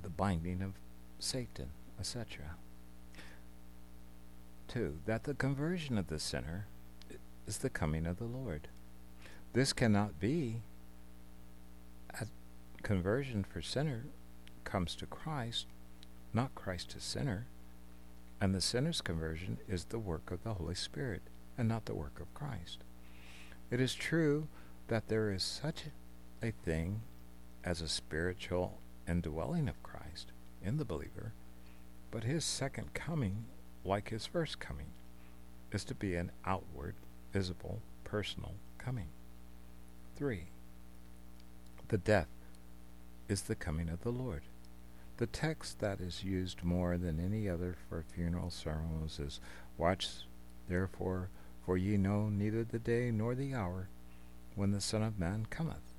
the 0.03 0.09
binding 0.09 0.63
of 0.63 0.73
Satan, 1.19 1.71
etc. 1.99 2.57
Two, 4.69 4.99
that 5.07 5.25
the 5.25 5.35
conversion 5.35 5.99
of 5.99 6.09
the 6.09 6.19
sinner 6.19 6.67
is 7.47 7.59
the 7.59 7.71
coming 7.71 8.07
of 8.07 8.19
the 8.19 8.25
Lord. 8.25 8.69
This 9.53 9.73
cannot 9.73 10.21
be 10.21 10.63
a 12.21 12.27
conversion 12.83 13.45
for 13.45 13.63
sinner 13.63 14.05
comes 14.65 14.95
to 14.97 15.07
Christ, 15.07 15.67
not 16.35 16.55
Christ 16.55 16.91
to 16.91 17.01
sinner, 17.01 17.47
and 18.41 18.55
the 18.55 18.61
sinner's 18.61 19.01
conversion 19.01 19.59
is 19.69 19.85
the 19.85 19.99
work 19.99 20.31
of 20.31 20.43
the 20.43 20.55
Holy 20.55 20.75
Spirit 20.75 21.23
and 21.57 21.69
not 21.69 21.87
the 21.87 21.95
work 21.95 22.21
of 22.21 22.35
Christ. 22.35 22.79
It 23.71 23.81
is 23.81 23.95
true 23.95 24.49
that 24.89 25.09
there 25.09 25.31
is 25.31 25.43
such 25.43 25.85
a 26.43 26.51
thing 26.51 27.01
as 27.65 27.81
a 27.81 27.89
spiritual 27.89 28.79
indwelling 29.09 29.69
of 29.69 29.83
in 30.67 30.79
the 30.79 30.85
believer, 30.85 31.33
but 32.11 32.25
his 32.25 32.45
second 32.45 32.93
coming, 32.93 33.45
like 33.85 34.09
his 34.09 34.27
first 34.27 34.59
coming, 34.59 34.89
is 35.71 35.85
to 35.85 35.95
be 35.95 36.17
an 36.17 36.33
outward, 36.45 36.95
visible, 37.33 37.81
personal 38.05 38.55
coming. 38.77 39.09
3. 40.17 40.47
The 41.89 41.99
death 41.99 42.29
is 43.29 43.43
the 43.43 43.55
coming 43.55 43.89
of 43.89 44.03
the 44.03 44.11
Lord. 44.11 44.43
The 45.19 45.27
text 45.27 45.79
that 45.79 46.01
is 46.01 46.25
used 46.25 46.65
more 46.65 46.99
than 46.99 47.21
any 47.21 47.49
other 47.49 47.77
for 47.89 48.03
funeral 48.03 48.51
ceremonies 48.51 49.21
is, 49.21 49.41
Watch 49.79 50.09
therefore, 50.69 51.31
for 51.65 51.77
ye 51.77 51.97
know 51.97 52.29
neither 52.29 52.65
the 52.65 52.79
day 52.79 53.11
nor 53.11 53.35
the 53.35 53.55
hour 53.55 53.89
when 54.57 54.73
the 54.73 54.81
Son 54.81 55.03
of 55.03 55.19
Man 55.19 55.47
cometh. 55.49 55.95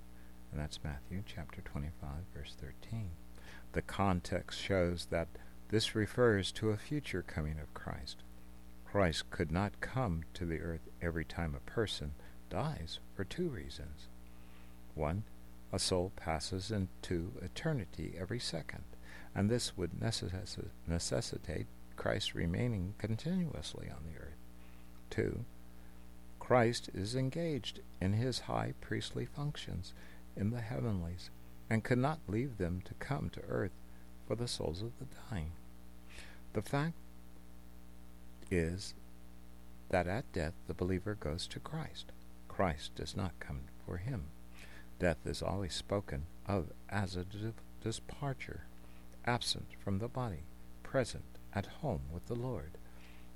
And 0.52 0.60
that's 0.60 0.84
Matthew 0.84 1.24
chapter 1.26 1.62
25, 1.62 2.10
verse 2.36 2.56
13. 2.60 3.12
The 3.74 3.82
context 3.82 4.60
shows 4.60 5.08
that 5.12 5.28
this 5.70 5.96
refers 5.96 6.52
to 6.54 6.70
a 6.70 6.78
future 6.78 7.22
coming 7.22 7.60
of 7.60 7.74
Christ. 7.74 8.18
Christ 8.86 9.30
could 9.30 9.52
not 9.52 9.82
come 9.82 10.24
to 10.34 10.46
the 10.46 10.60
earth 10.60 10.88
every 11.02 11.26
time 11.26 11.54
a 11.54 11.70
person 11.70 12.14
dies 12.50 13.00
for 13.16 13.24
two 13.24 13.50
reasons. 13.50 14.08
One, 14.96 15.24
a 15.72 15.80
soul 15.80 16.14
passes 16.16 16.72
into 16.72 17.34
eternity 17.42 18.16
every 18.18 18.40
second, 18.40 18.84
and 19.36 19.50
this 19.50 19.76
would 19.76 20.00
necess- 20.00 20.70
necessitate 20.88 21.68
Christ 21.98 22.34
remaining 22.34 22.94
continuously 22.98 23.90
on 23.90 24.04
the 24.06 24.18
earth. 24.18 24.38
2. 25.10 25.44
Christ 26.40 26.90
is 26.94 27.16
engaged 27.16 27.82
in 28.00 28.14
his 28.14 28.40
high 28.40 28.74
priestly 28.80 29.26
functions 29.26 29.94
in 30.36 30.52
the 30.52 30.62
heavenlies 30.62 31.30
and 31.70 31.84
could 31.84 31.98
not 31.98 32.20
leave 32.28 32.58
them 32.58 32.82
to 32.86 32.94
come 32.96 33.30
to 33.30 33.42
earth 33.48 33.72
for 34.28 34.36
the 34.36 34.48
souls 34.48 34.82
of 34.82 34.92
the 35.00 35.06
dying. 35.30 35.52
The 36.54 36.62
fact 36.62 36.94
is 38.50 38.94
that 39.90 40.08
at 40.08 40.32
death 40.34 40.54
the 40.68 40.74
believer 40.74 41.16
goes 41.16 41.48
to 41.48 41.60
Christ. 41.60 42.12
Christ 42.48 42.96
does 42.96 43.16
not 43.16 43.40
come 43.40 43.62
for 43.86 43.98
him. 43.98 44.26
Death 45.00 45.18
is 45.26 45.42
always 45.42 45.74
spoken 45.74 46.26
of 46.48 46.72
as 46.90 47.16
a 47.16 47.26
departure, 47.84 48.64
absent 49.26 49.68
from 49.84 50.00
the 50.00 50.08
body, 50.08 50.44
present 50.84 51.24
at 51.54 51.68
home 51.82 52.02
with 52.12 52.26
the 52.28 52.36
Lord. 52.36 52.72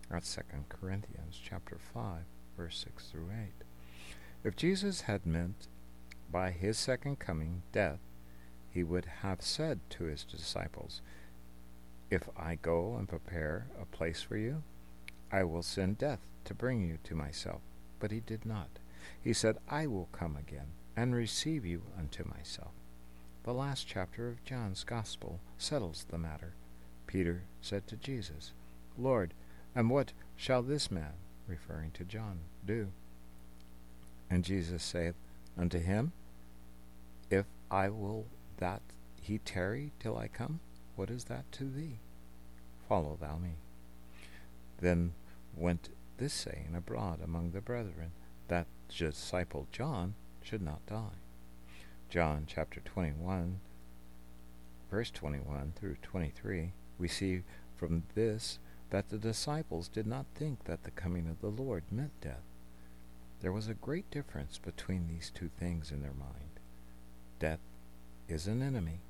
That's 0.10 0.34
2 0.36 0.42
Corinthians 0.70 1.40
chapter 1.42 1.78
5, 1.94 2.24
verse 2.58 2.86
6 2.86 3.06
through 3.08 3.30
8. 3.32 3.66
If 4.44 4.56
Jesus 4.56 5.02
had 5.02 5.26
meant 5.26 5.68
by 6.32 6.52
his 6.52 6.78
second 6.78 7.20
coming 7.20 7.62
death, 7.72 8.00
he 8.72 8.84
would 8.84 9.06
have 9.22 9.42
said 9.42 9.80
to 9.92 10.06
his 10.06 10.24
disciples, 10.24 11.02
If 12.10 12.30
I 12.38 12.56
go 12.56 12.96
and 12.96 13.08
prepare 13.08 13.68
a 13.80 13.86
place 13.86 14.22
for 14.22 14.38
you, 14.38 14.64
I 15.32 15.44
will 15.44 15.64
send 15.64 15.98
death 15.98 16.20
to 16.46 16.54
bring 16.54 16.82
you 16.82 16.98
to 17.04 17.16
myself. 17.16 17.62
But 18.00 18.12
he 18.12 18.22
did 18.22 18.46
not. 18.46 18.70
He 19.22 19.34
said, 19.34 19.58
I 19.70 19.88
will 19.88 20.10
come 20.12 20.38
again 20.38 20.68
and 20.96 21.16
receive 21.16 21.66
you 21.66 21.84
unto 21.98 22.24
myself. 22.24 22.72
The 23.44 23.54
last 23.54 23.88
chapter 23.88 24.28
of 24.30 24.44
John's 24.46 24.84
Gospel 24.84 25.40
settles 25.58 26.06
the 26.10 26.18
matter. 26.18 26.54
Peter 27.08 27.44
said 27.62 27.88
to 27.88 27.96
Jesus, 27.96 28.52
Lord, 28.98 29.34
and 29.76 29.90
what 29.90 30.14
shall 30.36 30.62
this 30.62 30.92
man, 30.92 31.14
referring 31.48 31.92
to 31.92 32.04
John, 32.04 32.40
do? 32.66 32.90
And 34.30 34.44
Jesus 34.44 34.84
saith 34.84 35.16
unto 35.58 35.80
him, 35.80 36.12
If 37.30 37.46
I 37.70 37.90
will 37.90 38.26
that 38.62 38.82
he 39.22 39.40
tarry 39.40 39.92
till 40.00 40.18
I 40.18 40.28
come, 40.28 40.62
what 40.96 41.10
is 41.10 41.26
that 41.26 41.52
to 41.54 41.66
thee? 41.66 41.98
Follow 42.88 43.18
thou 43.20 43.38
me. 43.38 43.56
Then 44.80 45.14
went 45.58 45.90
this 46.18 46.34
saying 46.34 46.74
abroad 46.76 47.20
among 47.24 47.52
the 47.52 47.60
brethren, 47.60 48.12
that 48.48 48.68
disciple 48.88 49.68
John 49.72 50.14
should 50.44 50.62
not 50.62 50.86
die. 50.86 51.18
John 52.10 52.44
chapter 52.48 52.82
21, 52.82 53.60
verse 54.90 55.10
21 55.12 55.74
through 55.76 55.96
23, 56.04 56.72
we 57.00 57.08
see 57.08 57.42
from 57.76 58.04
this 58.14 58.60
that 58.92 59.10
the 59.10 59.18
disciples 59.18 59.88
did 59.88 60.06
not 60.06 60.26
think 60.36 60.66
that 60.66 60.84
the 60.84 60.92
coming 60.92 61.28
of 61.28 61.42
the 61.42 61.64
Lord 61.64 61.84
meant 61.90 62.20
death. 62.22 62.44
There 63.42 63.54
was 63.54 63.68
a 63.68 63.74
great 63.74 64.12
difference 64.12 64.60
between 64.60 65.08
these 65.08 65.32
two 65.34 65.50
things 65.60 65.92
in 65.92 66.02
their 66.02 66.14
mind. 66.14 66.60
Death 67.40 67.60
is 68.32 68.48
an 68.48 68.64
enemy. 68.64 69.02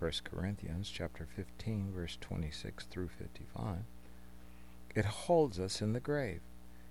1 0.00 0.10
Corinthians 0.24 0.90
chapter 0.92 1.24
15 1.36 1.92
verse 1.94 2.18
26 2.20 2.84
through 2.86 3.08
55. 3.08 3.76
It 4.94 5.04
holds 5.04 5.60
us 5.60 5.80
in 5.80 5.92
the 5.92 6.00
grave. 6.00 6.40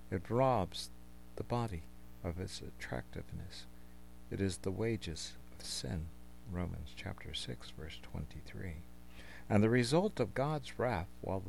It 0.10 0.30
robs 0.30 0.90
the 1.36 1.44
body 1.44 1.84
of 2.24 2.40
its 2.40 2.62
attractiveness. 2.62 3.66
It 4.32 4.40
is 4.40 4.58
the 4.58 4.72
wages 4.72 5.34
of 5.60 5.66
sin. 5.66 6.06
Romans 6.50 6.94
chapter 6.96 7.34
6 7.34 7.74
verse 7.78 8.00
23. 8.04 8.76
And 9.50 9.62
the 9.62 9.70
result 9.70 10.22
of 10.22 10.34
God's 10.34 10.80
wrath 10.80 11.10
while 11.20 11.44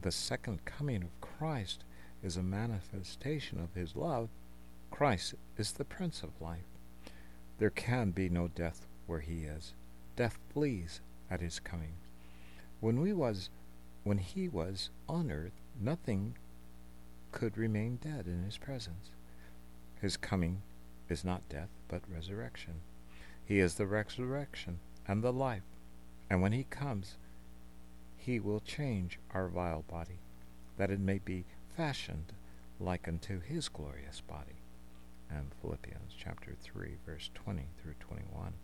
the 0.00 0.10
second 0.10 0.64
coming 0.64 1.02
of 1.02 1.20
Christ 1.20 1.84
is 2.22 2.38
a 2.38 2.42
manifestation 2.42 3.60
of 3.60 3.74
his 3.74 3.94
love, 3.94 4.30
Christ 4.90 5.34
is 5.58 5.72
the 5.72 5.84
Prince 5.84 6.22
of 6.22 6.40
life. 6.40 6.64
There 7.58 7.70
can 7.70 8.10
be 8.12 8.30
no 8.30 8.48
death 8.48 8.86
where 9.10 9.20
he 9.20 9.42
is. 9.42 9.74
Death 10.14 10.38
flees 10.52 11.00
at 11.28 11.40
his 11.40 11.58
coming. 11.58 11.94
When 12.78 13.00
we 13.00 13.12
was 13.12 13.50
when 14.04 14.18
he 14.18 14.48
was 14.48 14.88
on 15.08 15.32
earth, 15.32 15.60
nothing 15.78 16.36
could 17.32 17.58
remain 17.58 17.98
dead 18.02 18.26
in 18.26 18.44
his 18.44 18.56
presence. 18.56 19.10
His 20.00 20.16
coming 20.16 20.62
is 21.08 21.24
not 21.24 21.48
death, 21.48 21.68
but 21.88 22.02
resurrection. 22.08 22.74
He 23.44 23.58
is 23.58 23.74
the 23.74 23.86
resurrection 23.86 24.78
and 25.06 25.22
the 25.22 25.32
life. 25.32 25.64
And 26.30 26.40
when 26.40 26.52
he 26.52 26.64
comes, 26.70 27.16
he 28.16 28.38
will 28.38 28.60
change 28.60 29.18
our 29.34 29.48
vile 29.48 29.84
body, 29.90 30.20
that 30.78 30.90
it 30.90 31.00
may 31.00 31.18
be 31.18 31.44
fashioned 31.76 32.32
like 32.78 33.08
unto 33.08 33.40
his 33.40 33.68
glorious 33.68 34.20
body. 34.20 34.62
And 35.28 35.50
Philippians 35.60 36.14
chapter 36.16 36.54
3, 36.62 36.96
verse 37.04 37.28
20 37.34 37.66
through 37.82 37.94
21. 38.00 38.54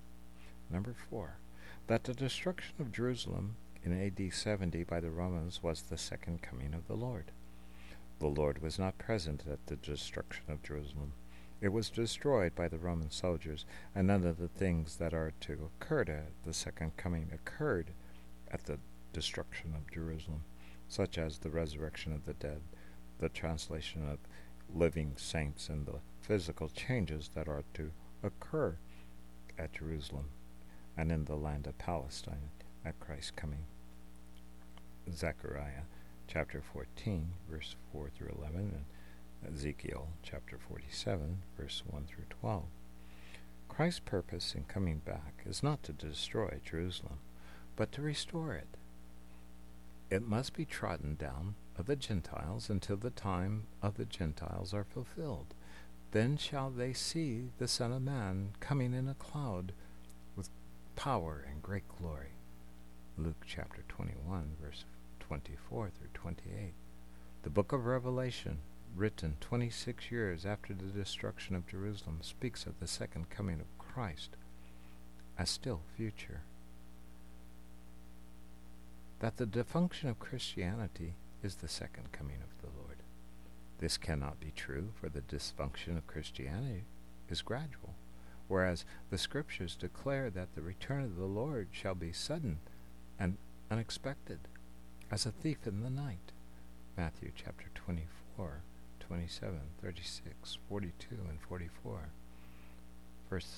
Number 0.68 0.94
4. 1.11 1.38
That 1.87 2.04
the 2.04 2.12
destruction 2.12 2.75
of 2.80 2.90
Jerusalem 2.90 3.54
in 3.85 3.92
AD 3.92 4.32
70 4.32 4.82
by 4.82 4.99
the 4.99 5.11
Romans 5.12 5.62
was 5.62 5.82
the 5.82 5.96
second 5.96 6.42
coming 6.42 6.75
of 6.75 6.88
the 6.88 6.96
Lord. 6.96 7.30
The 8.18 8.26
Lord 8.26 8.61
was 8.61 8.76
not 8.76 8.99
present 8.99 9.44
at 9.49 9.64
the 9.66 9.76
destruction 9.76 10.44
of 10.49 10.64
Jerusalem. 10.64 11.12
It 11.61 11.68
was 11.68 11.88
destroyed 11.88 12.56
by 12.56 12.66
the 12.66 12.78
Roman 12.78 13.12
soldiers, 13.12 13.64
and 13.94 14.08
none 14.08 14.26
of 14.26 14.38
the 14.38 14.49
things 14.49 14.96
that 14.96 15.14
are 15.14 15.32
to 15.42 15.70
occur 15.80 16.00
at 16.00 16.32
the 16.44 16.52
second 16.52 16.96
coming 16.96 17.30
occurred 17.32 17.92
at 18.50 18.64
the 18.64 18.78
destruction 19.12 19.73
of 19.76 19.90
Jerusalem, 19.92 20.42
such 20.88 21.16
as 21.16 21.38
the 21.38 21.50
resurrection 21.50 22.12
of 22.12 22.26
the 22.26 22.35
dead, 22.35 22.61
the 23.20 23.28
translation 23.28 24.08
of 24.08 24.18
living 24.75 25.12
saints, 25.16 25.68
and 25.68 25.87
the 25.87 26.00
physical 26.20 26.68
changes 26.68 27.30
that 27.35 27.46
are 27.46 27.62
to 27.75 27.92
occur 28.25 28.76
at 29.56 29.73
Jerusalem 29.73 30.26
and 30.97 31.12
in 31.12 31.25
the 31.25 31.37
land 31.37 31.67
of 31.67 31.79
Palestine 31.79 32.50
at 32.85 32.99
Christ's 33.00 33.33
coming. 33.33 33.65
Zechariah 35.12 35.85
chapter 36.26 36.62
14, 36.73 37.29
verse 37.50 37.76
4 37.93 38.11
through 38.17 38.35
11, 38.38 38.85
and 39.45 39.55
Ezekiel 39.55 40.09
chapter 40.23 40.59
47, 40.59 41.43
verse 41.57 41.83
1 41.88 42.07
through 42.07 42.25
12. 42.41 42.65
Christ's 43.69 44.00
purpose 44.00 44.55
in 44.55 44.65
coming 44.65 45.03
back 45.05 45.43
is 45.45 45.62
not 45.62 45.83
to 45.85 45.93
destroy 45.93 46.61
Jerusalem, 46.65 47.19
but 47.76 47.93
to 47.93 48.03
restore 48.03 48.55
it. 48.55 48.69
It 50.11 50.23
must 50.23 50.55
be 50.55 50.65
trodden 50.65 51.17
down 51.17 51.57
of 51.76 51.87
the 51.87 51.97
Gentiles 51.97 52.71
until 52.71 52.97
the 52.97 53.11
time 53.11 53.67
of 53.83 53.97
the 53.97 54.05
Gentiles 54.05 54.73
are 54.73 54.85
fulfilled. 54.85 55.55
Then 56.12 56.37
shall 56.37 56.71
they 56.71 56.93
see 56.93 57.50
the 57.59 57.69
Son 57.69 57.93
of 57.93 58.03
Man 58.03 58.50
coming 58.61 58.95
in 58.95 59.09
a 59.09 59.15
cloud 59.15 59.73
power 60.97 61.45
and 61.49 61.62
great 61.62 61.85
glory. 62.00 62.33
Luke 63.18 63.44
chapter 63.47 63.85
21, 63.88 64.57
verse 64.61 64.85
24 65.20 65.90
through 65.90 66.09
28. 66.14 66.73
The 67.42 67.51
book 67.51 67.73
of 67.73 67.87
Revelation, 67.87 68.59
written 68.97 69.37
26 69.40 70.11
years 70.11 70.47
after 70.47 70.75
the 70.75 70.85
destruction 70.85 71.55
of 71.55 71.68
Jerusalem, 71.68 72.18
speaks 72.23 72.64
of 72.66 72.81
the 72.81 72.88
second 72.88 73.31
coming 73.31 73.61
of 73.61 73.79
Christ 73.79 74.31
as 75.38 75.51
still 75.51 75.83
future. 75.97 76.40
That 79.20 79.37
the 79.37 79.47
defunction 79.47 80.09
of 80.09 80.18
Christianity 80.18 81.14
is 81.42 81.57
the 81.57 81.68
second 81.68 82.11
coming 82.12 82.37
of 82.37 82.62
the 82.62 82.75
Lord. 82.81 82.97
This 83.79 83.99
cannot 83.99 84.40
be 84.40 84.53
true, 84.57 84.88
for 84.99 85.11
the 85.11 85.20
dysfunction 85.20 85.99
of 85.99 86.07
Christianity 86.07 86.85
is 87.29 87.42
gradual, 87.42 87.94
whereas 88.48 88.85
the 89.11 89.18
Scriptures 89.18 89.76
declare 89.76 90.30
that 90.30 90.54
the 90.54 90.62
return 90.62 91.04
of 91.04 91.16
the 91.16 91.24
Lord 91.24 91.68
shall 91.72 91.94
be 91.94 92.12
sudden 92.12 92.59
and 93.18 93.37
unexpected 93.70 94.40
as 95.11 95.26
a 95.26 95.30
thief 95.30 95.66
in 95.66 95.82
the 95.82 95.90
night. 95.90 96.32
Matthew 96.96 97.30
chapter 97.35 97.66
24, 97.74 98.62
27, 99.00 99.61
36, 99.82 100.59
42, 100.68 101.16
and 101.28 101.40
44. 101.40 101.98
First 103.28 103.48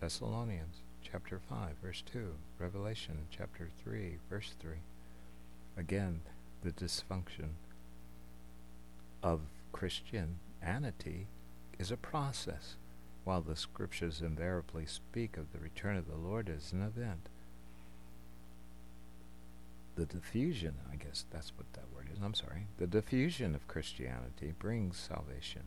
Thessalonians 0.00 0.76
chapter 1.02 1.40
5, 1.48 1.70
verse 1.82 2.02
2. 2.12 2.34
Revelation 2.58 3.26
chapter 3.30 3.68
3, 3.84 4.18
verse 4.30 4.52
3. 4.60 4.72
Again, 5.76 6.20
the 6.62 6.72
dysfunction 6.72 7.50
of 9.22 9.40
Christianity 9.72 11.26
is 11.78 11.90
a 11.90 11.96
process, 11.96 12.76
while 13.28 13.42
the 13.42 13.54
scriptures 13.54 14.22
invariably 14.22 14.86
speak 14.86 15.36
of 15.36 15.52
the 15.52 15.58
return 15.58 15.98
of 15.98 16.08
the 16.08 16.16
Lord 16.16 16.48
as 16.48 16.72
an 16.72 16.80
event. 16.80 17.28
The 19.96 20.06
diffusion, 20.06 20.76
I 20.90 20.96
guess 20.96 21.26
that's 21.30 21.52
what 21.54 21.70
that 21.74 21.92
word 21.94 22.08
is, 22.10 22.22
I'm 22.24 22.32
sorry, 22.32 22.68
the 22.78 22.86
diffusion 22.86 23.54
of 23.54 23.68
Christianity 23.68 24.54
brings 24.58 24.96
salvation 24.96 25.64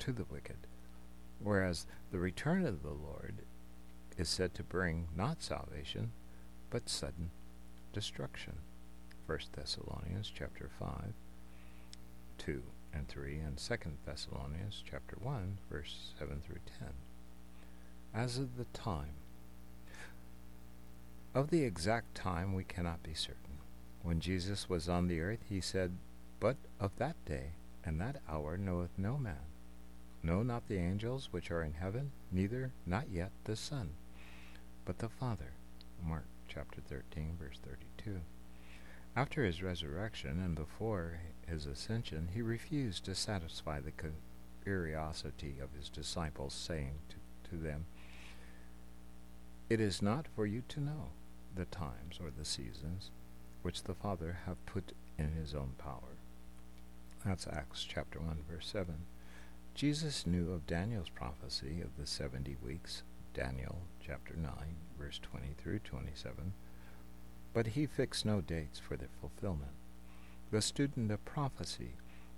to 0.00 0.10
the 0.10 0.24
wicked, 0.24 0.56
whereas 1.38 1.86
the 2.10 2.18
return 2.18 2.66
of 2.66 2.82
the 2.82 2.88
Lord 2.88 3.36
is 4.18 4.28
said 4.28 4.52
to 4.54 4.64
bring 4.64 5.06
not 5.16 5.44
salvation, 5.44 6.10
but 6.70 6.88
sudden 6.88 7.30
destruction. 7.92 8.54
1 9.26 9.38
Thessalonians 9.52 10.32
chapter 10.36 10.68
5, 10.76 11.12
2 12.38 12.62
and 12.92 13.08
3, 13.08 13.38
and 13.38 13.58
2 13.58 13.74
Thessalonians 14.04 14.82
chapter 14.88 15.16
1, 15.20 15.58
verse 15.70 16.12
7 16.18 16.40
through 16.46 16.60
10. 16.78 16.88
As 18.14 18.38
of 18.38 18.56
the 18.56 18.66
time, 18.72 19.14
of 21.34 21.50
the 21.50 21.64
exact 21.64 22.14
time 22.14 22.54
we 22.54 22.64
cannot 22.64 23.02
be 23.02 23.12
certain. 23.12 23.58
When 24.02 24.20
Jesus 24.20 24.68
was 24.68 24.88
on 24.88 25.06
the 25.06 25.20
earth, 25.20 25.44
he 25.48 25.60
said, 25.60 25.92
But 26.40 26.56
of 26.80 26.92
that 26.96 27.16
day 27.26 27.50
and 27.84 28.00
that 28.00 28.22
hour 28.28 28.56
knoweth 28.56 28.90
no 28.96 29.18
man, 29.18 29.44
no, 30.22 30.42
not 30.42 30.66
the 30.66 30.78
angels 30.78 31.28
which 31.30 31.50
are 31.50 31.62
in 31.62 31.74
heaven, 31.74 32.10
neither 32.32 32.72
not 32.86 33.04
yet 33.12 33.30
the 33.44 33.54
Son, 33.54 33.90
but 34.84 34.98
the 34.98 35.08
Father. 35.08 35.52
Mark 36.02 36.24
chapter 36.48 36.80
13, 36.88 37.36
verse 37.38 37.58
32. 37.64 38.20
After 39.16 39.46
his 39.46 39.62
resurrection 39.62 40.42
and 40.44 40.54
before 40.54 41.20
his 41.48 41.64
ascension, 41.64 42.28
he 42.34 42.42
refused 42.42 43.06
to 43.06 43.14
satisfy 43.14 43.80
the 43.80 43.92
curiosity 44.62 45.56
of 45.58 45.72
his 45.72 45.88
disciples, 45.88 46.52
saying 46.52 46.98
to, 47.08 47.50
to 47.50 47.56
them, 47.56 47.86
It 49.70 49.80
is 49.80 50.02
not 50.02 50.26
for 50.36 50.44
you 50.44 50.62
to 50.68 50.80
know 50.80 51.08
the 51.54 51.64
times 51.64 52.20
or 52.20 52.30
the 52.30 52.44
seasons 52.44 53.10
which 53.62 53.84
the 53.84 53.94
Father 53.94 54.40
hath 54.44 54.64
put 54.66 54.92
in 55.16 55.32
his 55.32 55.54
own 55.54 55.72
power. 55.78 56.18
That's 57.24 57.46
Acts 57.46 57.84
chapter 57.84 58.20
1, 58.20 58.44
verse 58.50 58.68
7. 58.70 58.94
Jesus 59.74 60.26
knew 60.26 60.52
of 60.52 60.66
Daniel's 60.66 61.08
prophecy 61.08 61.80
of 61.80 61.96
the 61.98 62.06
seventy 62.06 62.56
weeks, 62.62 63.02
Daniel 63.32 63.78
chapter 64.06 64.34
9, 64.36 64.52
verse 64.98 65.18
20 65.22 65.54
through 65.56 65.78
27, 65.78 66.52
but 67.56 67.68
he 67.68 67.86
fixed 67.86 68.26
no 68.26 68.42
dates 68.42 68.78
for 68.78 68.98
their 68.98 69.08
fulfillment. 69.18 69.70
The 70.50 70.60
student 70.60 71.10
of 71.10 71.24
prophecy 71.24 71.92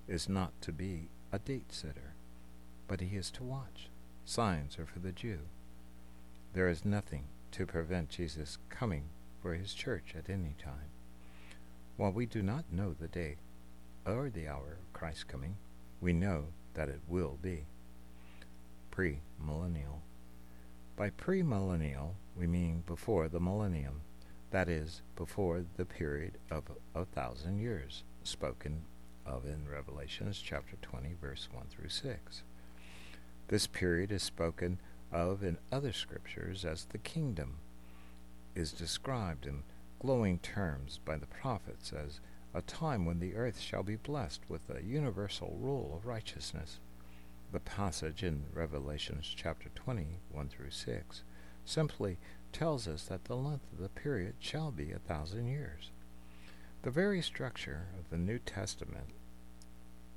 is 0.07 0.29
not 0.29 0.53
to 0.61 0.71
be 0.71 1.09
a 1.33 1.41
date 1.41 1.73
setter, 1.73 2.15
but 2.87 3.01
he 3.01 3.17
is 3.17 3.29
to 3.33 3.43
watch. 3.43 3.89
Signs 4.25 4.79
are 4.79 4.87
for 4.87 5.01
the 5.01 5.11
Jew. 5.11 5.41
There 6.55 6.69
is 6.69 6.85
nothing 6.85 7.25
to 7.51 7.67
prevent 7.67 8.11
Jesus 8.11 8.59
coming 8.69 9.07
for 9.43 9.55
his 9.55 9.75
church 9.75 10.15
at 10.17 10.31
any 10.31 10.55
time. 10.57 10.93
While 11.97 12.13
we 12.13 12.25
do 12.25 12.41
not 12.41 12.67
know 12.71 12.95
the 12.95 13.09
day 13.09 13.39
or 14.07 14.31
the 14.31 14.47
hour 14.47 14.79
of 14.79 14.93
Christ's 14.93 15.25
coming, 15.25 15.57
we 16.01 16.13
know 16.13 16.45
that 16.75 16.89
it 16.89 17.01
will 17.09 17.39
be. 17.43 17.65
Pre-millennial. 18.93 20.01
By 20.95 21.11
pre-millennial, 21.11 22.15
we 22.37 22.47
mean 22.47 22.85
before 22.87 23.29
the 23.29 23.41
millennium, 23.41 24.03
that 24.51 24.69
is, 24.69 25.03
before 25.15 25.65
the 25.77 25.85
period 25.85 26.39
of 26.51 26.65
a 26.95 27.05
thousand 27.05 27.59
years, 27.59 28.03
spoken 28.23 28.83
of 29.27 29.45
in 29.45 29.69
Revelations 29.69 30.41
chapter 30.43 30.77
20, 30.81 31.17
verse 31.21 31.49
1 31.53 31.67
through 31.69 31.91
6. 31.91 32.43
This 33.49 33.67
period 33.67 34.11
is 34.11 34.23
spoken 34.23 34.79
of 35.13 35.43
in 35.43 35.59
other 35.71 35.93
scriptures 35.93 36.65
as 36.65 36.85
the 36.85 36.99
kingdom, 36.99 37.57
is 38.55 38.73
described 38.73 39.47
in 39.47 39.63
glowing 40.01 40.39
terms 40.39 40.99
by 41.05 41.17
the 41.17 41.27
prophets 41.27 41.93
as 41.93 42.21
a 42.55 42.63
time 42.63 43.05
when 43.05 43.21
the 43.21 43.35
earth 43.35 43.61
shall 43.61 43.83
be 43.83 43.97
blessed 43.97 44.41
with 44.49 44.63
a 44.71 44.83
universal 44.83 45.57
rule 45.61 45.95
of 45.95 46.07
righteousness. 46.07 46.79
The 47.53 47.61
passage 47.61 48.23
in 48.23 48.45
Revelations 48.55 49.33
chapter 49.35 49.69
20, 49.75 50.21
1 50.31 50.49
through 50.49 50.71
6, 50.71 51.23
simply 51.65 52.19
tells 52.53 52.89
us 52.89 53.05
that 53.05 53.25
the 53.25 53.37
length 53.37 53.73
of 53.73 53.79
the 53.79 53.89
period 53.89 54.35
shall 54.39 54.71
be 54.71 54.93
a 54.93 54.99
thousand 54.99 55.49
years. 55.49 55.91
The 56.83 56.91
very 56.91 57.23
structure 57.23 57.87
of 57.99 58.11
the 58.11 58.19
New 58.19 58.39
Testament 58.39 59.11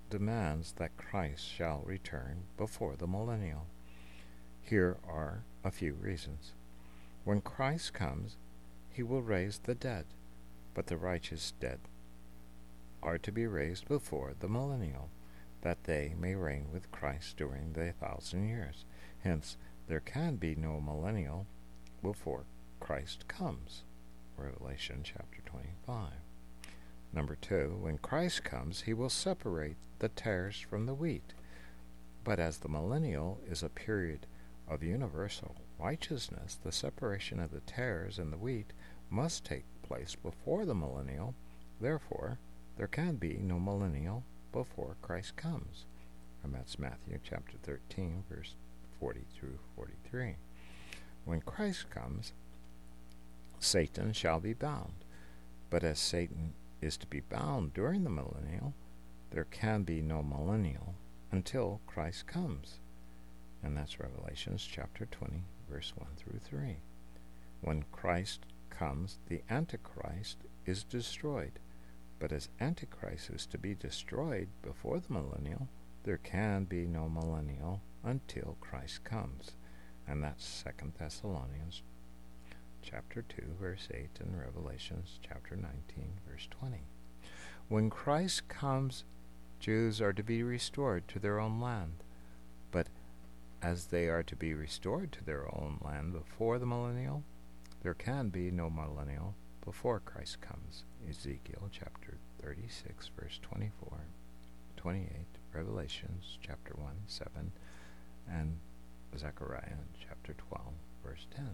demands 0.09 0.73
that 0.73 0.97
Christ 0.97 1.47
shall 1.47 1.83
return 1.85 2.43
before 2.57 2.95
the 2.95 3.07
millennial. 3.07 3.65
Here 4.61 4.97
are 5.07 5.43
a 5.63 5.71
few 5.71 5.93
reasons. 5.93 6.51
When 7.23 7.41
Christ 7.41 7.93
comes, 7.93 8.37
he 8.89 9.03
will 9.03 9.21
raise 9.21 9.59
the 9.59 9.75
dead, 9.75 10.05
but 10.73 10.87
the 10.87 10.97
righteous 10.97 11.53
dead 11.59 11.79
are 13.01 13.17
to 13.17 13.31
be 13.31 13.47
raised 13.47 13.87
before 13.87 14.33
the 14.39 14.47
millennial, 14.47 15.09
that 15.61 15.85
they 15.85 16.13
may 16.19 16.35
reign 16.35 16.65
with 16.71 16.91
Christ 16.91 17.37
during 17.37 17.73
the 17.73 17.93
thousand 17.93 18.47
years. 18.47 18.85
Hence, 19.23 19.57
there 19.87 19.99
can 19.99 20.35
be 20.35 20.55
no 20.55 20.79
millennial 20.79 21.47
before 22.01 22.45
Christ 22.79 23.27
comes. 23.27 23.83
Revelation 24.37 25.01
chapter 25.03 25.41
25. 25.45 26.11
Number 27.13 27.35
two, 27.35 27.77
when 27.81 27.97
Christ 27.97 28.43
comes, 28.43 28.81
he 28.81 28.93
will 28.93 29.09
separate 29.09 29.75
the 29.99 30.09
tares 30.09 30.59
from 30.59 30.85
the 30.85 30.93
wheat. 30.93 31.33
But 32.23 32.39
as 32.39 32.57
the 32.57 32.69
millennial 32.69 33.39
is 33.49 33.63
a 33.63 33.69
period 33.69 34.25
of 34.67 34.83
universal 34.83 35.55
righteousness, 35.79 36.57
the 36.63 36.71
separation 36.71 37.39
of 37.39 37.51
the 37.51 37.59
tares 37.61 38.17
and 38.17 38.31
the 38.31 38.37
wheat 38.37 38.73
must 39.09 39.43
take 39.43 39.65
place 39.83 40.15
before 40.15 40.65
the 40.65 40.75
millennial. 40.75 41.35
Therefore, 41.79 42.39
there 42.77 42.87
can 42.87 43.15
be 43.15 43.37
no 43.41 43.59
millennial 43.59 44.23
before 44.51 44.95
Christ 45.01 45.35
comes. 45.35 45.85
And 46.43 46.53
that's 46.53 46.79
Matthew 46.79 47.19
chapter 47.23 47.57
13, 47.63 48.23
verse 48.29 48.55
40 48.99 49.21
through 49.37 49.59
43. 49.75 50.35
When 51.25 51.41
Christ 51.41 51.89
comes, 51.89 52.33
Satan 53.59 54.11
shall 54.13 54.39
be 54.39 54.53
bound. 54.53 55.05
But 55.69 55.83
as 55.83 55.99
Satan 55.99 56.53
is 56.81 56.97
to 56.97 57.07
be 57.07 57.21
bound 57.21 57.73
during 57.73 58.03
the 58.03 58.09
millennial, 58.09 58.73
there 59.29 59.45
can 59.45 59.83
be 59.83 60.01
no 60.01 60.21
millennial 60.21 60.95
until 61.31 61.79
Christ 61.87 62.27
comes. 62.27 62.79
And 63.63 63.77
that's 63.77 63.99
Revelations 63.99 64.67
chapter 64.69 65.05
20, 65.05 65.43
verse 65.69 65.93
1 65.95 66.07
through 66.17 66.39
3. 66.39 66.77
When 67.61 67.85
Christ 67.91 68.41
comes, 68.69 69.19
the 69.27 69.41
Antichrist 69.49 70.37
is 70.65 70.83
destroyed. 70.83 71.59
But 72.19 72.31
as 72.31 72.49
Antichrist 72.59 73.29
is 73.29 73.45
to 73.47 73.57
be 73.57 73.75
destroyed 73.75 74.49
before 74.63 74.99
the 74.99 75.13
millennial, 75.13 75.67
there 76.03 76.17
can 76.17 76.65
be 76.65 76.87
no 76.87 77.07
millennial 77.07 77.81
until 78.03 78.57
Christ 78.59 79.03
comes. 79.03 79.51
And 80.11 80.21
that's 80.21 80.65
2 80.65 80.91
Thessalonians 80.99 81.83
chapter 82.83 83.21
2 83.21 83.43
verse 83.61 83.87
8 83.89 84.09
and 84.19 84.37
Revelations 84.37 85.19
chapter 85.25 85.55
19 85.55 85.71
verse 86.29 86.49
20. 86.51 86.81
When 87.69 87.89
Christ 87.89 88.49
comes, 88.49 89.05
Jews 89.61 90.01
are 90.01 90.11
to 90.11 90.21
be 90.21 90.43
restored 90.43 91.07
to 91.07 91.19
their 91.19 91.39
own 91.39 91.61
land. 91.61 92.03
But 92.71 92.87
as 93.61 93.85
they 93.85 94.09
are 94.09 94.21
to 94.23 94.35
be 94.35 94.53
restored 94.53 95.13
to 95.13 95.23
their 95.23 95.45
own 95.45 95.79
land 95.81 96.11
before 96.11 96.59
the 96.59 96.65
millennial, 96.65 97.23
there 97.81 97.93
can 97.93 98.27
be 98.27 98.51
no 98.51 98.69
millennial 98.69 99.33
before 99.63 100.01
Christ 100.01 100.41
comes. 100.41 100.83
Ezekiel 101.09 101.69
chapter 101.71 102.17
36 102.43 103.09
verse 103.17 103.39
24, 103.41 103.97
28, 104.75 105.07
Revelations 105.53 106.37
chapter 106.45 106.73
1 106.75 106.91
7, 107.07 107.53
and 108.29 108.57
Zechariah 109.17 109.77
chapter 109.99 110.33
12 110.33 110.73
verse 111.03 111.27
10. 111.35 111.49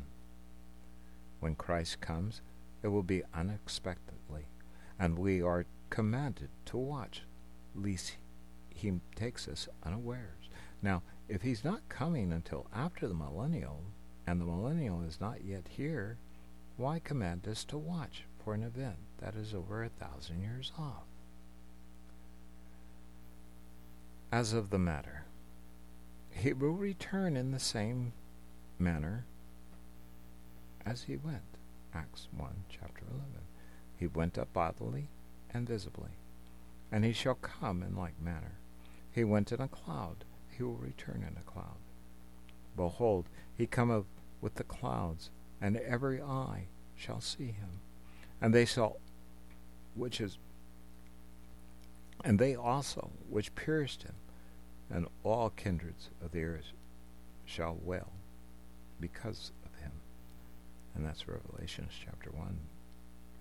When 1.40 1.56
Christ 1.56 2.02
comes, 2.02 2.42
it 2.84 2.88
will 2.90 3.04
be 3.04 3.24
unexpectedly, 3.34 4.48
and 5.00 5.18
we 5.18 5.42
are 5.42 5.66
commanded 5.90 6.50
to 6.66 6.78
watch, 6.78 7.24
lest 7.76 8.18
he 8.70 9.00
takes 9.16 9.48
us 9.48 9.68
unawares. 9.84 10.50
Now, 10.82 11.02
if 11.28 11.42
he's 11.42 11.64
not 11.64 11.90
coming 11.90 12.32
until 12.32 12.68
after 12.74 13.08
the 13.08 13.14
millennial, 13.14 13.82
and 14.26 14.40
the 14.40 14.46
millennial 14.46 15.02
is 15.02 15.22
not 15.22 15.44
yet 15.44 15.68
here, 15.70 16.18
why 16.76 17.00
command 17.00 17.48
us 17.48 17.64
to 17.66 17.78
watch 17.78 18.26
for 18.44 18.54
an 18.54 18.64
event 18.64 18.98
that 19.20 19.36
is 19.36 19.54
over 19.54 19.84
a 19.84 19.90
thousand 19.90 20.42
years 20.42 20.72
off? 20.78 21.06
As 24.32 24.54
of 24.54 24.70
the 24.70 24.78
matter, 24.78 25.24
he 26.38 26.54
will 26.54 26.72
return 26.72 27.36
in 27.36 27.52
the 27.52 27.60
same 27.60 28.14
manner 28.80 29.26
as 30.86 31.04
he 31.04 31.18
went. 31.18 31.42
Acts 31.94 32.28
1, 32.36 32.50
chapter 32.70 33.04
11. 33.10 33.26
He 33.98 34.08
went 34.08 34.38
up 34.38 34.54
bodily 34.54 35.08
and 35.54 35.68
visibly, 35.68 36.12
and 36.92 37.04
he 37.04 37.14
shall 37.14 37.36
come 37.36 37.82
in 37.82 37.96
like 37.96 38.22
manner. 38.22 38.54
He 39.12 39.24
went 39.24 39.52
in 39.52 39.60
a 39.60 39.68
cloud, 39.68 40.26
he 40.56 40.64
will 40.64 40.76
return 40.76 41.26
in 41.28 41.38
a 41.38 41.52
cloud. 41.52 41.78
Behold, 42.76 43.26
he 43.58 43.66
cometh 43.66 44.06
with 44.40 44.56
the 44.56 44.64
clouds, 44.64 45.32
and 45.60 45.78
every 45.78 46.22
eye 46.22 46.68
shall 46.96 47.22
see 47.22 47.48
him. 47.48 47.82
And 48.40 48.54
they 48.54 48.66
shall, 48.66 48.98
which 49.96 50.22
is, 50.22 50.38
and 52.24 52.38
they 52.38 52.56
also 52.56 53.10
which 53.28 53.56
pierced 53.56 54.04
him, 54.04 54.14
and 54.90 55.08
all 55.24 55.50
kindreds 55.50 56.10
of 56.24 56.32
the 56.32 56.44
earth 56.44 56.72
shall 57.46 57.78
wail 57.84 58.10
because 59.00 59.52
of 59.66 59.82
him. 59.82 59.92
and 60.96 61.06
that's 61.06 61.28
Revelations 61.28 61.92
chapter 62.04 62.32
1, 62.32 62.58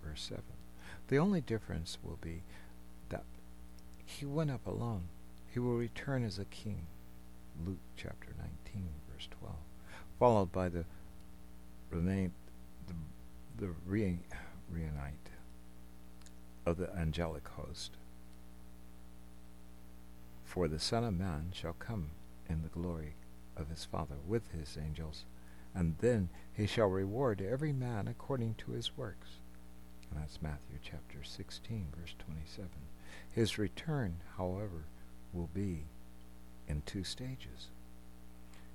verse 0.05 0.23
7. 0.23 0.43
The 1.09 1.19
only 1.19 1.41
difference 1.41 1.99
will 2.03 2.19
be 2.21 2.43
that 3.09 3.25
he 4.05 4.27
went 4.27 4.51
up 4.51 4.67
alone. 4.67 5.09
He 5.53 5.59
will 5.59 5.77
return 5.77 6.25
as 6.25 6.39
a 6.39 6.45
king. 6.45 6.87
Luke 7.67 7.79
chapter 7.97 8.29
19, 8.39 8.89
verse 9.13 9.29
12. 9.41 9.55
Followed 10.19 10.53
by 10.53 10.69
the 10.69 10.85
remain 11.91 12.33
the, 12.87 13.65
the 13.65 13.73
re, 13.87 14.19
reunite 14.71 15.31
of 16.67 16.77
the 16.77 16.95
angelic 16.95 17.49
host. 17.49 17.93
For 20.57 20.69
the 20.69 20.81
Son 20.81 21.05
of 21.05 21.13
Man 21.13 21.51
shall 21.53 21.75
come 21.75 22.13
in 22.49 22.63
the 22.63 22.71
glory 22.71 23.13
of 23.59 23.69
his 23.69 23.85
Father 23.85 24.15
with 24.27 24.51
his 24.53 24.79
angels 24.83 25.27
and 25.75 25.97
then 25.99 26.31
he 26.55 26.67
shall 26.67 26.87
reward 26.87 27.43
every 27.43 27.75
man 27.75 28.09
according 28.09 28.55
to 28.55 28.71
his 28.71 28.97
works. 28.97 29.33
And 30.11 30.19
that's 30.19 30.41
Matthew 30.41 30.79
chapter 30.83 31.23
16, 31.23 31.89
verse 31.95 32.15
27. 32.19 32.71
His 33.31 33.59
return, 33.59 34.23
however, 34.39 34.87
will 35.35 35.51
be 35.53 35.85
in 36.67 36.81
two 36.87 37.05
stages. 37.05 37.69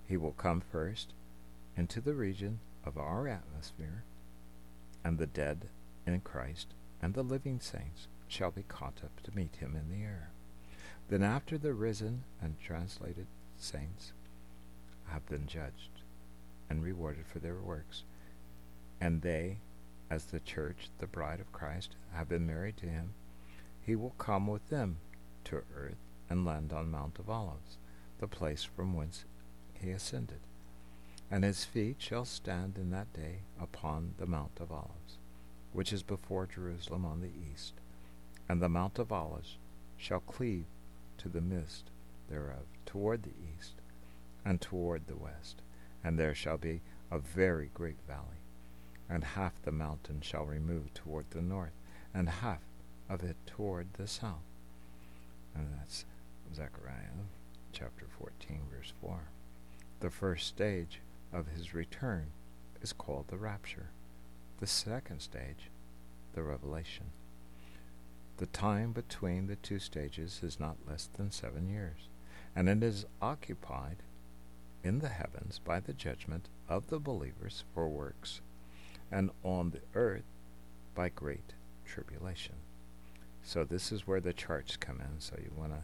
He 0.07 0.17
will 0.17 0.33
come 0.33 0.61
first 0.61 1.13
into 1.75 1.99
the 1.99 2.13
region 2.13 2.59
of 2.85 2.95
our 2.95 3.27
atmosphere, 3.27 4.03
and 5.03 5.17
the 5.17 5.25
dead 5.25 5.67
in 6.05 6.19
Christ 6.19 6.75
and 7.01 7.15
the 7.15 7.23
living 7.23 7.59
saints 7.59 8.07
shall 8.27 8.51
be 8.51 8.65
caught 8.67 9.01
up 9.03 9.19
to 9.23 9.35
meet 9.35 9.55
him 9.55 9.75
in 9.75 9.89
the 9.89 10.05
air. 10.05 10.29
Then, 11.11 11.23
after 11.23 11.57
the 11.57 11.73
risen 11.73 12.23
and 12.41 12.57
translated 12.57 13.27
saints 13.57 14.13
have 15.07 15.27
been 15.27 15.45
judged, 15.45 15.89
and 16.69 16.81
rewarded 16.81 17.25
for 17.27 17.39
their 17.39 17.57
works. 17.57 18.03
And 19.01 19.21
they, 19.21 19.57
as 20.09 20.23
the 20.23 20.39
church, 20.39 20.87
the 20.99 21.07
bride 21.07 21.41
of 21.41 21.51
Christ, 21.51 21.97
have 22.13 22.29
been 22.29 22.47
married 22.47 22.77
to 22.77 22.85
him, 22.85 23.13
he 23.85 23.93
will 23.93 24.15
come 24.17 24.47
with 24.47 24.69
them 24.69 24.99
to 25.43 25.63
earth 25.75 25.97
and 26.29 26.45
land 26.45 26.71
on 26.71 26.89
Mount 26.89 27.19
of 27.19 27.29
Olives, 27.29 27.77
the 28.19 28.27
place 28.27 28.63
from 28.63 28.95
whence 28.95 29.25
he 29.73 29.91
ascended. 29.91 30.39
And 31.29 31.43
his 31.43 31.65
feet 31.65 31.97
shall 31.99 32.23
stand 32.23 32.77
in 32.77 32.89
that 32.91 33.11
day 33.11 33.39
upon 33.59 34.13
the 34.17 34.25
Mount 34.25 34.61
of 34.61 34.71
Olives, 34.71 35.17
which 35.73 35.91
is 35.91 36.03
before 36.03 36.47
Jerusalem 36.47 37.03
on 37.03 37.19
the 37.19 37.33
east. 37.51 37.73
And 38.47 38.61
the 38.61 38.69
Mount 38.69 38.97
of 38.97 39.11
Olives 39.11 39.57
shall 39.97 40.21
cleave 40.21 40.63
to 41.21 41.29
the 41.29 41.41
midst 41.41 41.85
thereof 42.29 42.65
toward 42.85 43.23
the 43.23 43.29
east 43.57 43.73
and 44.45 44.59
toward 44.59 45.07
the 45.07 45.15
west 45.15 45.61
and 46.03 46.17
there 46.17 46.35
shall 46.35 46.57
be 46.57 46.81
a 47.11 47.19
very 47.19 47.69
great 47.73 47.97
valley, 48.07 48.41
and 49.09 49.23
half 49.23 49.61
the 49.63 49.71
mountain 49.71 50.21
shall 50.21 50.45
remove 50.45 50.93
toward 50.93 51.25
the 51.31 51.41
north, 51.41 51.73
and 52.13 52.27
half 52.29 52.61
of 53.09 53.23
it 53.23 53.35
toward 53.45 53.87
the 53.93 54.07
south. 54.07 54.47
And 55.53 55.67
that's 55.77 56.05
Zechariah 56.55 57.27
chapter 57.73 58.05
14, 58.17 58.61
verse 58.75 58.93
4. 59.01 59.19
The 59.99 60.09
first 60.09 60.47
stage 60.47 61.01
of 61.33 61.47
his 61.47 61.73
return 61.73 62.27
is 62.81 62.93
called 62.93 63.27
the 63.27 63.37
rapture. 63.37 63.89
The 64.59 64.67
second 64.67 65.21
stage, 65.21 65.69
the 66.33 66.43
revelation. 66.43 67.05
The 68.37 68.45
time 68.47 68.91
between 68.91 69.47
the 69.47 69.55
two 69.55 69.79
stages 69.79 70.41
is 70.41 70.59
not 70.59 70.77
less 70.87 71.09
than 71.15 71.31
seven 71.31 71.69
years, 71.69 72.09
and 72.55 72.67
it 72.67 72.81
is 72.81 73.05
occupied 73.21 73.97
in 74.83 74.99
the 74.99 75.09
heavens 75.09 75.59
by 75.63 75.79
the 75.79 75.93
judgment 75.93 76.49
of 76.67 76.87
the 76.87 76.99
believers 76.99 77.63
for 77.73 77.87
works, 77.87 78.41
and 79.11 79.29
on 79.43 79.71
the 79.71 79.81
earth 79.93 80.23
by 80.95 81.09
great 81.09 81.53
tribulation. 81.85 82.55
So 83.43 83.63
this 83.63 83.91
is 83.91 84.07
where 84.07 84.21
the 84.21 84.33
charts 84.33 84.77
come 84.77 85.01
in. 85.01 85.19
So 85.19 85.35
you 85.37 85.51
want 85.55 85.73
to 85.73 85.83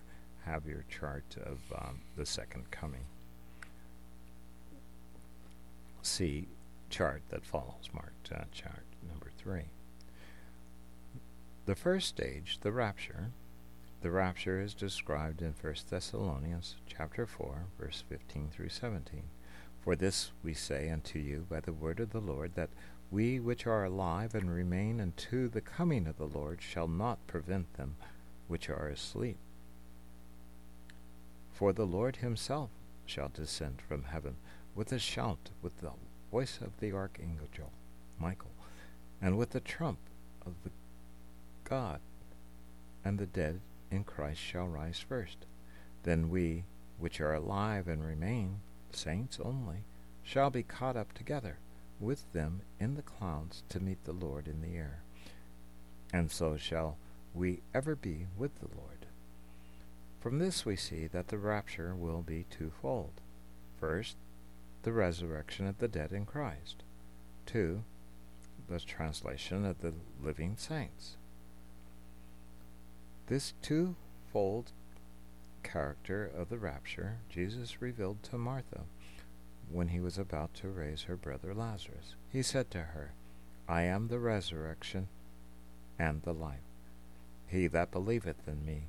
have 0.49 0.65
your 0.65 0.85
chart 0.89 1.35
of 1.45 1.59
um, 1.75 2.01
the 2.15 2.25
second 2.25 2.71
coming. 2.71 3.05
See 6.01 6.47
chart 6.89 7.21
that 7.29 7.45
follows, 7.45 7.89
marked 7.93 8.31
uh, 8.31 8.45
chart 8.51 8.85
number 9.09 9.31
three. 9.37 9.65
The 11.67 11.75
first 11.75 12.07
stage, 12.07 12.59
the 12.61 12.71
rapture. 12.71 13.31
The 13.99 14.09
rapture 14.09 14.61
is 14.61 14.73
described 14.73 15.41
in 15.41 15.53
1 15.61 15.75
Thessalonians 15.89 16.77
chapter 16.87 17.25
4, 17.25 17.65
verse 17.77 18.05
15 18.07 18.51
through 18.53 18.69
17. 18.69 19.23
For 19.83 19.93
this 19.97 20.31
we 20.41 20.53
say 20.53 20.89
unto 20.89 21.19
you 21.19 21.45
by 21.49 21.59
the 21.59 21.73
word 21.73 21.99
of 21.99 22.11
the 22.11 22.21
Lord, 22.21 22.55
that 22.55 22.69
we 23.11 23.41
which 23.41 23.67
are 23.67 23.83
alive 23.83 24.33
and 24.33 24.49
remain 24.49 25.01
unto 25.01 25.49
the 25.49 25.59
coming 25.59 26.07
of 26.07 26.17
the 26.17 26.23
Lord 26.23 26.61
shall 26.61 26.87
not 26.87 27.27
prevent 27.27 27.73
them 27.73 27.97
which 28.47 28.69
are 28.69 28.87
asleep. 28.87 29.37
For 31.51 31.73
the 31.73 31.85
Lord 31.85 32.17
himself 32.17 32.69
shall 33.05 33.27
descend 33.27 33.81
from 33.85 34.03
heaven 34.03 34.37
with 34.73 34.93
a 34.93 34.99
shout, 34.99 35.49
with 35.61 35.77
the 35.81 35.91
voice 36.31 36.59
of 36.61 36.79
the 36.79 36.93
archangel 36.93 37.73
Michael, 38.17 38.55
and 39.21 39.37
with 39.37 39.49
the 39.49 39.59
trump 39.59 39.99
of 40.45 40.53
the 40.63 40.69
God, 41.69 41.99
and 43.03 43.19
the 43.19 43.25
dead 43.25 43.59
in 43.91 44.05
Christ 44.05 44.39
shall 44.39 44.67
rise 44.67 44.99
first. 44.99 45.37
Then 46.03 46.29
we, 46.29 46.63
which 46.97 47.19
are 47.19 47.33
alive 47.33 47.87
and 47.89 48.05
remain, 48.05 48.59
saints 48.91 49.37
only, 49.43 49.83
shall 50.23 50.49
be 50.49 50.63
caught 50.63 50.95
up 50.95 51.13
together 51.13 51.57
with 51.99 52.31
them 52.31 52.61
in 52.79 52.95
the 52.95 53.01
clouds 53.01 53.63
to 53.69 53.81
meet 53.81 54.03
the 54.05 54.13
Lord 54.13 54.47
in 54.47 54.61
the 54.61 54.77
air. 54.77 55.01
And 56.13 56.31
so 56.31 56.55
shall 56.55 56.97
we 57.33 57.59
ever 57.73 57.95
be 57.95 58.27
with 58.37 58.59
the 58.59 58.69
Lord. 58.75 59.05
From 60.21 60.39
this 60.39 60.65
we 60.65 60.75
see 60.75 61.07
that 61.07 61.27
the 61.27 61.37
rapture 61.37 61.93
will 61.93 62.21
be 62.21 62.45
twofold. 62.49 63.21
First, 63.79 64.15
the 64.83 64.91
resurrection 64.93 65.67
of 65.67 65.79
the 65.79 65.87
dead 65.87 66.11
in 66.11 66.25
Christ. 66.25 66.83
Two, 67.45 67.83
the 68.69 68.79
translation 68.79 69.65
of 69.65 69.81
the 69.81 69.93
living 70.23 70.55
saints. 70.57 71.16
This 73.27 73.53
twofold 73.61 74.71
character 75.61 76.31
of 76.33 76.47
the 76.47 76.57
rapture 76.57 77.17
Jesus 77.29 77.81
revealed 77.81 78.23
to 78.23 78.37
Martha 78.37 78.83
when 79.69 79.89
he 79.89 79.99
was 79.99 80.17
about 80.17 80.53
to 80.55 80.69
raise 80.69 81.03
her 81.03 81.17
brother 81.17 81.53
Lazarus. 81.53 82.15
He 82.31 82.41
said 82.41 82.71
to 82.71 82.79
her, 82.79 83.11
I 83.67 83.81
am 83.81 84.07
the 84.07 84.19
resurrection 84.19 85.09
and 85.99 86.21
the 86.21 86.33
life. 86.33 86.61
He 87.47 87.67
that 87.67 87.91
believeth 87.91 88.47
in 88.47 88.65
me, 88.65 88.83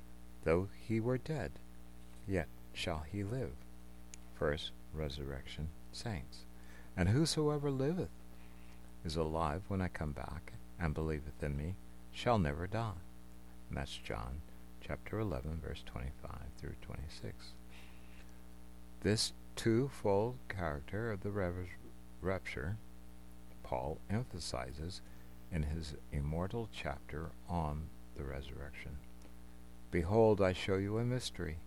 though 0.45 0.69
he 0.87 1.01
were 1.01 1.19
dead, 1.19 1.51
yet 2.29 2.47
shall 2.73 3.05
he 3.11 3.25
live. 3.25 3.51
First 4.37 4.71
resurrection 4.95 5.69
saints. 5.91 6.45
And 6.97 7.09
whosoever 7.09 7.73
liveth 7.73 8.11
is 9.05 9.17
alive 9.17 9.63
when 9.67 9.81
I 9.81 9.89
come 9.89 10.13
back, 10.13 10.53
and 10.79 10.95
believeth 10.95 11.43
in 11.43 11.57
me, 11.57 11.75
shall 12.13 12.39
never 12.39 12.69
die. 12.69 12.93
And 13.69 13.77
that's 13.77 13.97
John 13.97 14.41
chapter 14.81 15.19
11, 15.19 15.61
verse 15.65 15.83
25 15.87 16.31
through 16.59 16.75
26. 16.83 17.35
This 19.03 19.33
twofold 19.57 20.37
character 20.49 21.13
of 21.13 21.23
the 21.23 21.33
rapture 22.23 22.77
Paul 23.63 23.99
emphasizes 24.09 25.03
in 25.53 25.63
his 25.65 25.95
immortal 26.13 26.69
chapter 26.73 27.31
on 27.49 27.89
the 28.17 28.25
resurrection. 28.25 28.97
Behold, 29.91 30.41
I 30.41 30.53
show 30.53 30.77
you 30.77 30.99
a 30.99 31.05
mystery. 31.05 31.59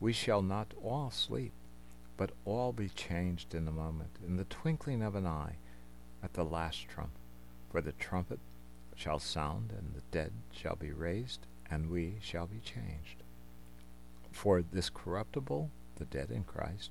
We 0.00 0.12
shall 0.12 0.42
not 0.42 0.72
all 0.82 1.10
sleep, 1.10 1.52
but 2.16 2.30
all 2.44 2.72
be 2.72 2.88
changed 2.88 3.54
in 3.54 3.66
a 3.66 3.72
moment, 3.72 4.10
in 4.24 4.36
the 4.36 4.44
twinkling 4.44 5.02
of 5.02 5.14
an 5.14 5.26
eye, 5.26 5.56
at 6.22 6.34
the 6.34 6.44
last 6.44 6.88
trump. 6.88 7.10
For 7.70 7.80
the 7.80 7.92
trumpet 7.92 8.38
shall 8.98 9.20
sound, 9.20 9.70
and 9.70 9.94
the 9.94 10.02
dead 10.10 10.32
shall 10.50 10.74
be 10.74 10.90
raised, 10.90 11.46
and 11.70 11.88
we 11.88 12.16
shall 12.20 12.48
be 12.48 12.58
changed. 12.58 13.22
For 14.32 14.60
this 14.60 14.90
corruptible, 14.90 15.70
the 15.96 16.04
dead 16.04 16.30
in 16.32 16.42
Christ, 16.42 16.90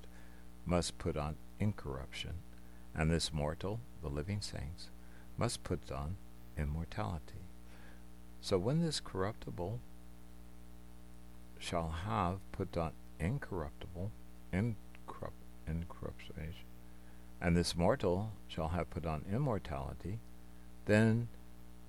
must 0.64 0.96
put 0.96 1.18
on 1.18 1.36
incorruption, 1.60 2.32
and 2.94 3.10
this 3.10 3.30
mortal, 3.30 3.80
the 4.02 4.08
living 4.08 4.40
saints, 4.40 4.88
must 5.36 5.62
put 5.62 5.92
on 5.92 6.16
immortality. 6.56 7.44
So 8.40 8.56
when 8.56 8.80
this 8.80 9.00
corruptible 9.00 9.78
shall 11.58 11.90
have 12.06 12.38
put 12.52 12.74
on 12.78 12.92
incorruptible, 13.20 14.10
incorrupt, 14.50 15.36
incorruption, 15.66 16.54
and 17.40 17.54
this 17.54 17.76
mortal 17.76 18.32
shall 18.48 18.68
have 18.68 18.88
put 18.88 19.04
on 19.04 19.24
immortality, 19.30 20.18
then 20.86 21.28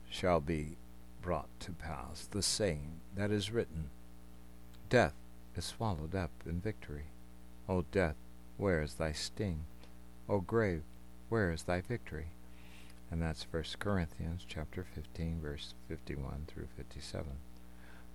shall 0.10 0.40
be 0.40 0.78
brought 1.22 1.50
to 1.60 1.72
pass 1.72 2.26
the 2.26 2.42
saying 2.42 3.00
that 3.16 3.32
is 3.32 3.52
written, 3.52 3.90
Death 4.90 5.14
is 5.56 5.66
swallowed 5.66 6.16
up 6.16 6.32
in 6.46 6.60
victory. 6.60 7.06
O 7.68 7.84
death, 7.92 8.16
where 8.58 8.82
is 8.82 8.96
thy 8.96 9.12
sting? 9.12 9.66
O 10.28 10.40
grave, 10.40 10.84
where 11.30 11.52
is 11.52 11.64
thy 11.64 11.82
victory? 11.82 12.28
And 13.12 13.22
that's 13.22 13.48
1 13.52 13.64
Corinthians 13.80 14.46
chapter 14.48 14.84
15 14.84 15.40
verse 15.42 15.74
51 15.88 16.46
through 16.48 16.68
57. 16.76 17.26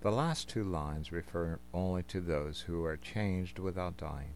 The 0.01 0.11
last 0.11 0.49
two 0.49 0.65
lines 0.65 1.13
refer 1.13 1.59
only 1.73 2.03
to 2.05 2.21
those 2.21 2.63
who 2.63 2.85
are 2.85 2.97
changed 2.97 3.59
without 3.59 3.97
dying, 3.97 4.35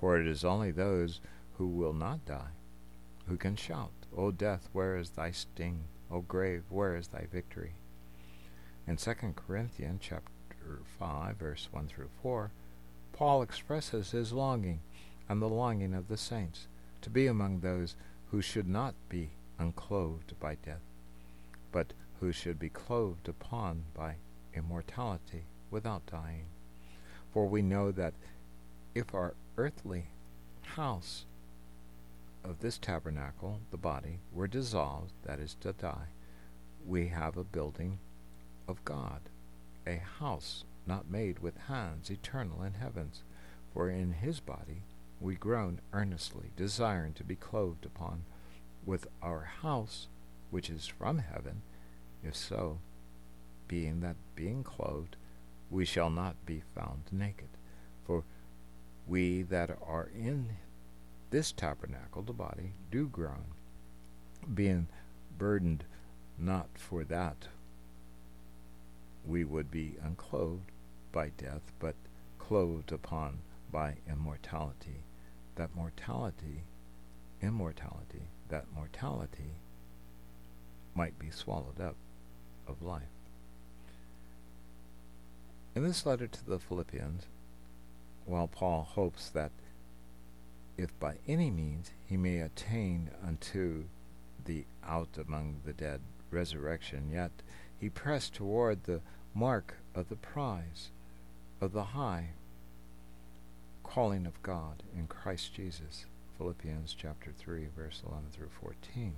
for 0.00 0.18
it 0.18 0.26
is 0.26 0.44
only 0.44 0.70
those 0.70 1.20
who 1.58 1.66
will 1.66 1.92
not 1.92 2.24
die 2.24 2.52
who 3.26 3.36
can 3.36 3.56
shout, 3.56 3.92
O 4.16 4.30
death, 4.30 4.68
where 4.72 4.96
is 4.96 5.10
thy 5.10 5.30
sting? 5.30 5.84
O 6.10 6.20
grave, 6.20 6.64
where 6.68 6.96
is 6.96 7.08
thy 7.08 7.26
victory? 7.32 7.74
In 8.86 8.96
2 8.96 9.14
Corinthians 9.34 10.00
chapter 10.02 10.80
5 10.98 11.36
verse 11.36 11.68
1 11.70 11.88
through 11.88 12.10
4, 12.22 12.50
Paul 13.12 13.42
expresses 13.42 14.10
his 14.10 14.32
longing 14.32 14.80
and 15.28 15.40
the 15.40 15.48
longing 15.48 15.94
of 15.94 16.08
the 16.08 16.16
saints, 16.16 16.66
to 17.00 17.10
be 17.10 17.26
among 17.26 17.60
those 17.60 17.96
who 18.30 18.42
should 18.42 18.68
not 18.68 18.94
be 19.08 19.30
unclothed 19.58 20.38
by 20.40 20.56
death, 20.56 20.82
but 21.72 21.92
who 22.20 22.32
should 22.32 22.58
be 22.58 22.68
clothed 22.68 23.28
upon 23.28 23.84
by 23.94 24.16
immortality 24.54 25.44
without 25.70 26.06
dying. 26.06 26.46
For 27.32 27.46
we 27.46 27.62
know 27.62 27.90
that 27.92 28.14
if 28.94 29.14
our 29.14 29.34
earthly 29.56 30.06
house 30.62 31.24
of 32.44 32.60
this 32.60 32.78
tabernacle, 32.78 33.60
the 33.70 33.76
body, 33.76 34.20
were 34.32 34.46
dissolved, 34.46 35.12
that 35.24 35.40
is 35.40 35.56
to 35.62 35.72
die, 35.72 36.08
we 36.86 37.08
have 37.08 37.36
a 37.36 37.44
building 37.44 37.98
of 38.68 38.84
God, 38.84 39.20
a 39.86 39.96
house 40.18 40.64
not 40.86 41.10
made 41.10 41.38
with 41.38 41.56
hands, 41.68 42.10
eternal 42.10 42.62
in 42.62 42.74
heavens. 42.74 43.22
For 43.72 43.88
in 43.88 44.12
his 44.12 44.38
body 44.40 44.82
we 45.20 45.34
groan 45.34 45.80
earnestly, 45.92 46.50
desiring 46.56 47.14
to 47.14 47.24
be 47.24 47.34
clothed 47.34 47.86
upon 47.86 48.24
with 48.84 49.06
our 49.22 49.48
house 49.62 50.08
which 50.50 50.70
is 50.70 50.86
from 50.86 51.18
heaven, 51.18 51.62
if 52.22 52.36
so, 52.36 52.78
being 53.66 54.00
that 54.00 54.16
being 54.36 54.62
clothed, 54.62 55.16
we 55.70 55.84
shall 55.84 56.10
not 56.10 56.36
be 56.46 56.62
found 56.74 57.02
naked. 57.10 57.48
For 58.06 58.22
we 59.08 59.42
that 59.42 59.70
are 59.84 60.08
in 60.14 60.50
this 61.34 61.50
tabernacle, 61.50 62.22
the 62.22 62.32
body, 62.32 62.74
do 62.92 63.08
groan, 63.08 63.46
being 64.54 64.86
burdened 65.36 65.82
not 66.38 66.68
for 66.76 67.02
that 67.02 67.48
we 69.26 69.42
would 69.42 69.68
be 69.68 69.96
unclothed 70.00 70.70
by 71.10 71.30
death, 71.36 71.72
but 71.80 71.96
clothed 72.38 72.92
upon 72.92 73.38
by 73.72 73.96
immortality 74.08 75.02
that 75.56 75.74
mortality, 75.74 76.62
immortality, 77.42 78.28
that 78.48 78.66
mortality 78.72 79.56
might 80.94 81.18
be 81.18 81.30
swallowed 81.30 81.80
up 81.80 81.96
of 82.68 82.80
life. 82.80 83.02
In 85.74 85.82
this 85.82 86.06
letter 86.06 86.28
to 86.28 86.46
the 86.46 86.60
Philippians, 86.60 87.24
while 88.24 88.46
Paul 88.46 88.86
hopes 88.88 89.30
that 89.30 89.50
if 90.76 90.98
by 90.98 91.16
any 91.26 91.50
means 91.50 91.90
he 92.06 92.16
may 92.16 92.38
attain 92.38 93.10
unto 93.26 93.84
the 94.44 94.64
out 94.86 95.16
among 95.18 95.60
the 95.64 95.72
dead 95.72 96.00
resurrection, 96.30 97.10
yet 97.10 97.30
he 97.78 97.88
pressed 97.88 98.34
toward 98.34 98.84
the 98.84 99.00
mark 99.34 99.76
of 99.94 100.08
the 100.08 100.16
prize 100.16 100.90
of 101.60 101.72
the 101.72 101.84
high 101.84 102.30
calling 103.82 104.26
of 104.26 104.42
God 104.42 104.82
in 104.96 105.06
Christ 105.06 105.54
Jesus. 105.54 106.06
Philippians 106.36 106.94
chapter 106.98 107.32
3 107.36 107.68
verse 107.76 108.02
11 108.06 108.26
through 108.32 108.50
14. 108.60 109.14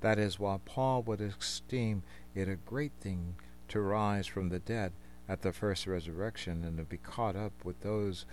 That 0.00 0.18
is, 0.18 0.38
why 0.38 0.58
Paul 0.64 1.02
would 1.04 1.20
esteem 1.20 2.02
it 2.34 2.48
a 2.48 2.56
great 2.56 2.92
thing 3.00 3.36
to 3.68 3.80
rise 3.80 4.26
from 4.26 4.50
the 4.50 4.58
dead 4.58 4.92
at 5.28 5.42
the 5.42 5.52
first 5.52 5.86
resurrection 5.86 6.62
and 6.64 6.76
to 6.76 6.84
be 6.84 6.98
caught 6.98 7.36
up 7.36 7.52
with 7.64 7.80
those 7.80 8.26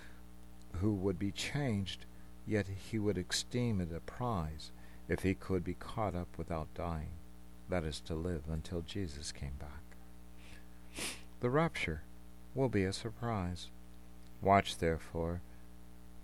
who 0.80 0.92
would 0.92 1.18
be 1.18 1.30
changed, 1.30 2.04
yet 2.46 2.66
he 2.90 2.98
would 2.98 3.18
esteem 3.18 3.80
it 3.80 3.94
a 3.94 4.00
prize 4.00 4.70
if 5.08 5.22
he 5.22 5.34
could 5.34 5.64
be 5.64 5.74
caught 5.74 6.14
up 6.14 6.28
without 6.36 6.72
dying, 6.74 7.10
that 7.68 7.84
is, 7.84 8.00
to 8.00 8.14
live 8.14 8.42
until 8.50 8.80
Jesus 8.82 9.32
came 9.32 9.54
back. 9.58 9.82
The 11.40 11.50
rapture 11.50 12.02
will 12.54 12.68
be 12.68 12.84
a 12.84 12.92
surprise. 12.92 13.68
Watch 14.40 14.78
therefore, 14.78 15.40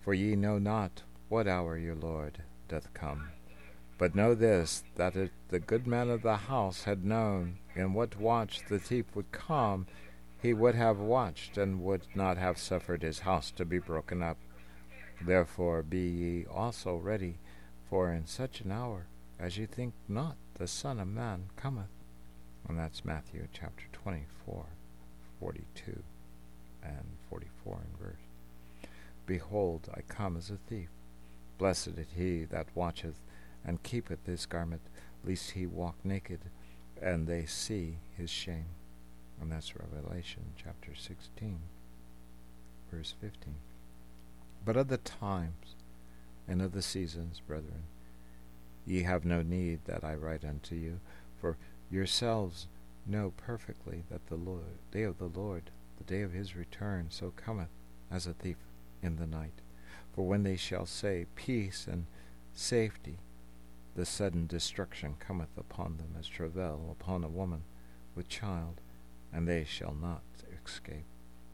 for 0.01 0.13
ye 0.13 0.35
know 0.35 0.57
not 0.57 1.03
what 1.27 1.47
hour 1.47 1.77
your 1.77 1.95
Lord 1.95 2.43
doth 2.67 2.93
come. 2.93 3.29
But 3.97 4.15
know 4.15 4.33
this, 4.33 4.83
that 4.95 5.15
if 5.15 5.31
the 5.49 5.59
good 5.59 5.85
man 5.85 6.09
of 6.09 6.21
the 6.21 6.37
house 6.37 6.83
had 6.83 7.03
known 7.03 7.57
in 7.75 7.93
what 7.93 8.19
watch 8.19 8.61
the 8.69 8.79
thief 8.79 9.05
would 9.13 9.31
come, 9.31 9.87
he 10.41 10.53
would 10.53 10.75
have 10.75 10.99
watched, 10.99 11.57
and 11.57 11.83
would 11.83 12.03
not 12.15 12.37
have 12.37 12.57
suffered 12.57 13.01
his 13.01 13.19
house 13.19 13.51
to 13.51 13.65
be 13.65 13.77
broken 13.77 14.23
up. 14.23 14.37
Therefore 15.21 15.83
be 15.83 16.07
ye 16.07 16.45
also 16.45 16.95
ready, 16.95 17.37
for 17.89 18.11
in 18.11 18.25
such 18.25 18.61
an 18.61 18.71
hour 18.71 19.07
as 19.39 19.57
ye 19.57 19.65
think 19.65 19.93
not 20.07 20.35
the 20.55 20.67
Son 20.67 20.99
of 20.99 21.07
Man 21.07 21.49
cometh. 21.55 21.89
And 22.67 22.77
that's 22.77 23.05
Matthew 23.05 23.47
chapter 23.51 23.85
24, 23.91 24.65
42 25.39 26.03
and 26.83 27.05
44 27.29 27.79
in 27.81 28.05
verse. 28.05 28.89
Behold, 29.25 29.89
I 29.93 30.01
come 30.01 30.37
as 30.37 30.49
a 30.49 30.57
thief. 30.69 30.89
Blessed 31.57 31.97
is 31.97 32.07
he 32.15 32.45
that 32.45 32.67
watcheth 32.73 33.19
and 33.65 33.83
keepeth 33.83 34.25
his 34.25 34.45
garment, 34.45 34.81
lest 35.25 35.51
he 35.51 35.65
walk 35.65 35.95
naked, 36.03 36.39
and 37.01 37.27
they 37.27 37.45
see 37.45 37.97
his 38.17 38.29
shame. 38.29 38.65
And 39.41 39.51
that's 39.51 39.75
Revelation 39.75 40.53
chapter 40.57 40.95
16, 40.95 41.59
verse 42.91 43.13
15. 43.21 43.55
But 44.65 44.77
of 44.77 44.87
the 44.87 44.97
times 44.97 45.75
and 46.47 46.61
of 46.61 46.73
the 46.73 46.81
seasons, 46.81 47.41
brethren, 47.45 47.83
ye 48.85 49.03
have 49.03 49.25
no 49.25 49.41
need 49.41 49.79
that 49.85 50.03
I 50.03 50.15
write 50.15 50.43
unto 50.43 50.75
you, 50.75 50.99
for 51.39 51.57
yourselves 51.89 52.67
know 53.05 53.33
perfectly 53.37 54.03
that 54.09 54.27
the 54.27 54.35
Lord, 54.35 54.77
day 54.91 55.03
of 55.03 55.17
the 55.17 55.25
Lord, 55.25 55.71
the 55.97 56.03
day 56.03 56.21
of 56.21 56.33
his 56.33 56.55
return, 56.55 57.07
so 57.09 57.33
cometh 57.35 57.69
as 58.11 58.27
a 58.27 58.33
thief 58.33 58.57
in 59.01 59.15
the 59.15 59.27
night. 59.27 59.61
For 60.13 60.27
when 60.27 60.43
they 60.43 60.55
shall 60.55 60.85
say 60.85 61.25
peace 61.35 61.87
and 61.89 62.05
safety, 62.53 63.17
the 63.95 64.05
sudden 64.05 64.47
destruction 64.47 65.15
cometh 65.19 65.57
upon 65.57 65.97
them 65.97 66.15
as 66.17 66.27
travail 66.27 66.95
upon 66.99 67.23
a 67.23 67.29
woman 67.29 67.63
with 68.15 68.29
child, 68.29 68.81
and 69.33 69.47
they 69.47 69.63
shall 69.63 69.93
not 69.93 70.21
escape. 70.63 71.05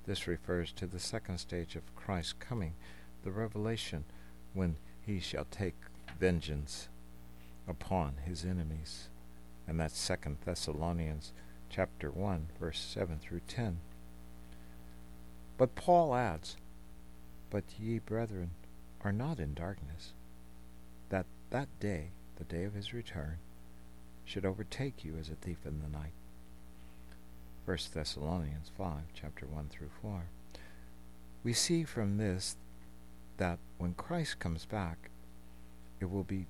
This 0.06 0.28
refers 0.28 0.72
to 0.74 0.88
the 0.88 1.00
second 1.00 1.39
stage 1.39 1.76
of 1.76 1.96
Christ's 1.96 2.34
coming, 2.34 2.74
the 3.26 3.32
revelation, 3.32 4.06
when 4.54 4.78
he 5.06 5.20
shall 5.20 5.48
take 5.52 5.76
vengeance 6.18 6.88
upon 7.68 8.14
his 8.26 8.46
enemies. 8.46 9.10
And 9.68 9.80
that's 9.80 9.98
Second 9.98 10.38
Thessalonians 10.46 11.34
chapter 11.70 12.10
1, 12.12 12.48
verse 12.60 12.80
7 12.80 13.20
through 13.20 13.42
10. 13.48 13.80
But 15.58 15.76
Paul 15.76 16.16
adds, 16.16 16.56
But 17.50 17.64
ye, 17.80 18.00
brethren, 18.00 18.52
are 19.04 19.12
not 19.12 19.40
in 19.40 19.54
darkness, 19.54 20.14
that 21.10 21.26
that 21.50 21.68
day, 21.80 22.10
the 22.38 22.44
day 22.44 22.64
of 22.64 22.74
his 22.74 22.94
return, 22.94 23.38
should 24.24 24.46
overtake 24.46 25.04
you 25.04 25.16
as 25.20 25.30
a 25.30 25.36
thief 25.36 25.60
in 25.66 25.82
the 25.82 25.90
night. 25.90 26.14
1 27.66 27.78
Thessalonians 27.94 28.72
5, 28.78 28.94
chapter 29.14 29.48
1 29.48 29.70
through 29.70 29.90
4. 30.02 30.26
We 31.44 31.54
see 31.54 31.84
from 31.84 32.18
this 32.18 32.56
that 33.38 33.60
when 33.78 33.93
Christ 33.93 34.39
comes 34.39 34.65
back, 34.65 35.10
it 36.00 36.10
will 36.10 36.24
be 36.24 36.48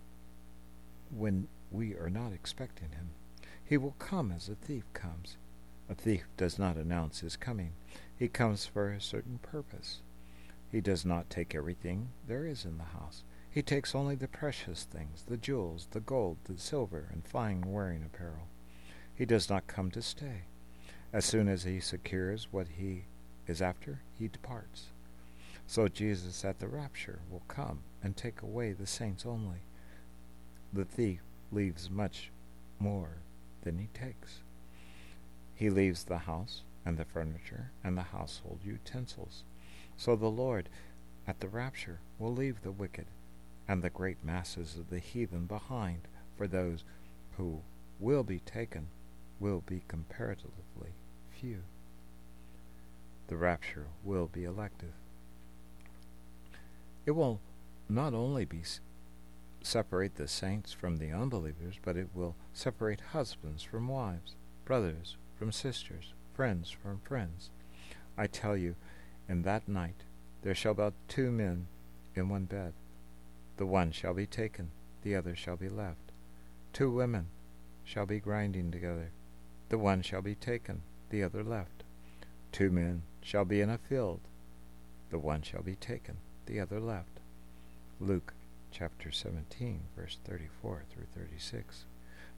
when 1.15 1.48
we 1.71 1.93
are 1.93 2.10
not 2.10 2.34
expecting 2.34 2.89
him. 2.89 3.10
He 3.63 3.78
will 3.78 3.95
come 4.00 4.32
as 4.32 4.50
a 4.50 4.56
thief 4.56 4.84
comes. 4.93 5.38
A 5.89 5.95
thief 5.95 6.26
does 6.38 6.58
not 6.58 6.78
announce 6.78 7.19
his 7.19 7.36
coming. 7.36 7.74
He 8.17 8.28
comes 8.28 8.65
for 8.65 8.91
a 8.91 9.02
certain 9.02 9.39
purpose. 9.41 10.02
He 10.71 10.82
does 10.82 11.06
not 11.06 11.30
take 11.30 11.56
everything 11.56 12.10
there 12.28 12.45
is 12.45 12.65
in 12.65 12.78
the 12.78 12.98
house. 13.00 13.24
He 13.50 13.62
takes 13.62 13.95
only 13.95 14.15
the 14.15 14.28
precious 14.28 14.84
things, 14.84 15.24
the 15.28 15.38
jewels, 15.38 15.88
the 15.91 16.00
gold, 16.00 16.38
the 16.43 16.58
silver, 16.58 17.08
and 17.12 17.26
fine 17.26 17.62
wearing 17.62 18.04
apparel. 18.04 18.48
He 19.15 19.26
does 19.26 19.50
not 19.50 19.67
come 19.67 19.91
to 19.91 20.02
stay. 20.02 20.41
As 21.13 21.24
soon 21.24 21.48
as 21.48 21.63
he 21.63 21.80
secures 21.80 22.50
what 22.52 22.67
he 22.78 23.06
is 23.48 23.62
after, 23.62 24.02
he 24.19 24.28
departs. 24.28 24.88
So 25.67 25.88
Jesus 25.88 26.45
at 26.45 26.60
the 26.60 26.67
rapture 26.67 27.19
will 27.30 27.43
come 27.47 27.80
and 28.04 28.15
take 28.15 28.41
away 28.41 28.71
the 28.73 28.88
saints 28.88 29.25
only. 29.25 29.62
The 30.71 30.86
thief 30.86 31.21
leaves 31.51 31.89
much 31.89 32.32
more 32.80 33.17
than 33.63 33.78
he 33.80 33.88
takes. 33.93 34.41
He 35.56 35.69
leaves 35.69 36.04
the 36.04 36.19
house 36.19 36.62
and 36.86 36.97
the 36.97 37.06
furniture 37.06 37.71
and 37.84 37.97
the 37.97 38.04
household 38.04 38.60
utensils. 38.63 39.43
So 39.97 40.15
the 40.15 40.28
Lord 40.28 40.69
at 41.28 41.39
the 41.39 41.47
rapture 41.47 41.99
will 42.19 42.34
leave 42.34 42.62
the 42.62 42.71
wicked 42.71 43.08
and 43.67 43.82
the 43.82 43.89
great 43.89 44.23
masses 44.23 44.75
of 44.75 44.89
the 44.89 44.99
heathen 44.99 45.45
behind, 45.45 46.01
for 46.38 46.47
those 46.47 46.84
who 47.38 47.62
will 47.99 48.23
be 48.23 48.39
taken 48.39 48.88
will 49.39 49.63
be 49.65 49.82
comparatively 49.88 50.93
few. 51.32 51.63
The 53.28 53.38
rapture 53.38 53.88
will 54.04 54.28
be 54.28 54.43
elective. 54.43 54.93
It 57.06 57.12
will 57.12 57.39
not 57.88 58.13
only 58.13 58.46
be 58.46 58.63
separate 59.62 60.15
the 60.15 60.28
saints 60.28 60.74
from 60.74 60.98
the 60.98 61.12
unbelievers, 61.12 61.76
but 61.84 61.98
it 61.98 62.10
will 62.13 62.36
separate 62.54 63.02
husbands 63.12 63.63
from 63.63 63.88
wives, 63.88 64.36
brothers 64.65 65.18
from 65.38 65.52
sisters, 65.52 66.13
friends 66.34 66.70
from 66.70 67.00
friends. 67.00 67.50
I 68.18 68.28
tell 68.28 68.58
you, 68.58 68.76
in 69.28 69.44
that 69.44 69.68
night 69.68 70.04
there 70.41 70.56
shall 70.56 70.74
be 70.74 70.89
two 71.08 71.32
men 71.32 71.68
in 72.15 72.30
one 72.30 72.46
bed. 72.46 72.74
The 73.58 73.65
one 73.65 73.91
shall 73.91 74.13
be 74.13 74.26
taken, 74.26 74.72
the 75.04 75.15
other 75.15 75.36
shall 75.36 75.58
be 75.58 75.70
left. 75.70 76.12
Two 76.74 76.91
women 76.91 77.28
shall 77.84 78.06
be 78.06 78.20
grinding 78.20 78.72
together. 78.72 79.12
The 79.70 79.78
one 79.78 80.02
shall 80.02 80.22
be 80.22 80.36
taken, 80.36 80.82
the 81.10 81.24
other 81.24 81.44
left. 81.44 81.84
Two 82.52 82.70
men 82.72 83.04
shall 83.22 83.46
be 83.46 83.62
in 83.62 83.70
a 83.70 83.78
field. 83.78 84.22
The 85.10 85.20
one 85.20 85.41
shall 85.41 85.62
be 85.62 85.76
taken, 85.76 86.18
the 86.46 86.60
other 86.60 86.80
left. 86.80 87.20
Luke 88.00 88.34
chapter 88.72 89.12
17, 89.12 89.82
verse 89.96 90.18
34 90.26 90.84
through 90.90 91.06
36. 91.16 91.86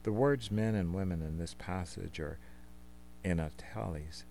The 0.04 0.12
words 0.12 0.50
men 0.50 0.74
and 0.74 0.94
women 0.94 1.20
in 1.22 1.38
this 1.38 1.54
passage 1.58 2.20
are 2.20 2.38
in 3.24 3.40
italics. 3.40 4.24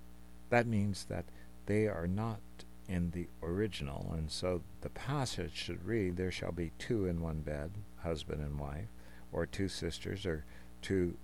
That 0.50 0.68
means 0.68 1.06
that 1.10 1.26
they 1.66 1.88
are 1.88 2.08
not 2.08 2.40
in 2.88 3.12
the 3.12 3.28
original, 3.44 4.14
and 4.18 4.32
so 4.32 4.62
the 4.82 4.90
passage 4.90 5.54
should 5.54 5.86
read, 5.86 6.16
There 6.16 6.32
shall 6.32 6.54
be 6.54 6.72
two 6.80 7.06
in 7.06 7.22
one 7.22 7.42
bed, 7.42 7.72
husband 8.04 8.42
and 8.42 8.58
wife, 8.58 8.88
or 9.32 9.46
two 9.46 9.68
sisters, 9.68 10.26
or 10.26 10.46
two 10.82 11.18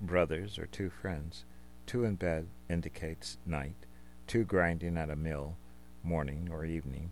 brothers, 0.00 0.58
or 0.58 0.66
two 0.66 0.90
friends. 0.90 1.44
Two 1.86 2.04
in 2.04 2.16
bed 2.16 2.48
indicates 2.68 3.38
night, 3.46 3.86
two 4.26 4.44
grinding 4.44 4.98
at 4.98 5.08
a 5.08 5.16
mill, 5.16 5.56
morning 6.02 6.48
or 6.52 6.66
evening, 6.66 7.10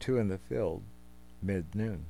two 0.00 0.18
in 0.18 0.28
the 0.28 0.38
field, 0.38 0.82
mid 1.42 1.74
noon. 1.74 2.06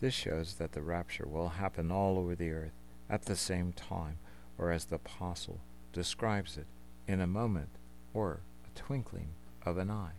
This 0.00 0.14
shows 0.14 0.54
that 0.54 0.72
the 0.72 0.82
rapture 0.82 1.26
will 1.26 1.48
happen 1.48 1.90
all 1.90 2.18
over 2.18 2.34
the 2.34 2.50
earth 2.50 2.72
at 3.08 3.24
the 3.24 3.36
same 3.36 3.72
time, 3.72 4.18
or 4.56 4.70
as 4.70 4.84
the 4.84 4.96
apostle 4.96 5.58
describes 5.92 6.56
it, 6.56 6.66
in 7.08 7.20
a 7.20 7.26
moment 7.26 7.70
or 8.14 8.40
a 8.64 8.78
twinkling 8.78 9.30
of 9.66 9.78
an 9.78 9.90
eye. 9.90 10.12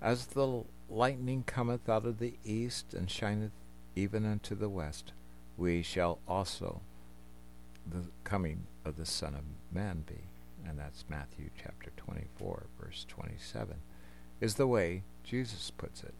As 0.00 0.26
the 0.26 0.62
lightning 0.88 1.42
cometh 1.44 1.88
out 1.88 2.06
of 2.06 2.18
the 2.18 2.34
east 2.44 2.94
and 2.94 3.10
shineth 3.10 3.52
even 3.94 4.24
unto 4.24 4.54
the 4.54 4.68
west, 4.68 5.12
we 5.56 5.82
shall 5.82 6.18
also 6.26 6.80
the 7.86 8.04
coming 8.24 8.66
of 8.84 8.96
the 8.96 9.06
Son 9.06 9.34
of 9.34 9.42
Man 9.74 10.04
be. 10.06 10.22
And 10.66 10.78
that's 10.78 11.04
Matthew 11.08 11.50
chapter 11.60 11.90
24, 11.96 12.66
verse 12.80 13.04
27, 13.08 13.76
is 14.40 14.54
the 14.54 14.66
way 14.66 15.02
Jesus 15.24 15.70
puts 15.70 16.02
it. 16.02 16.14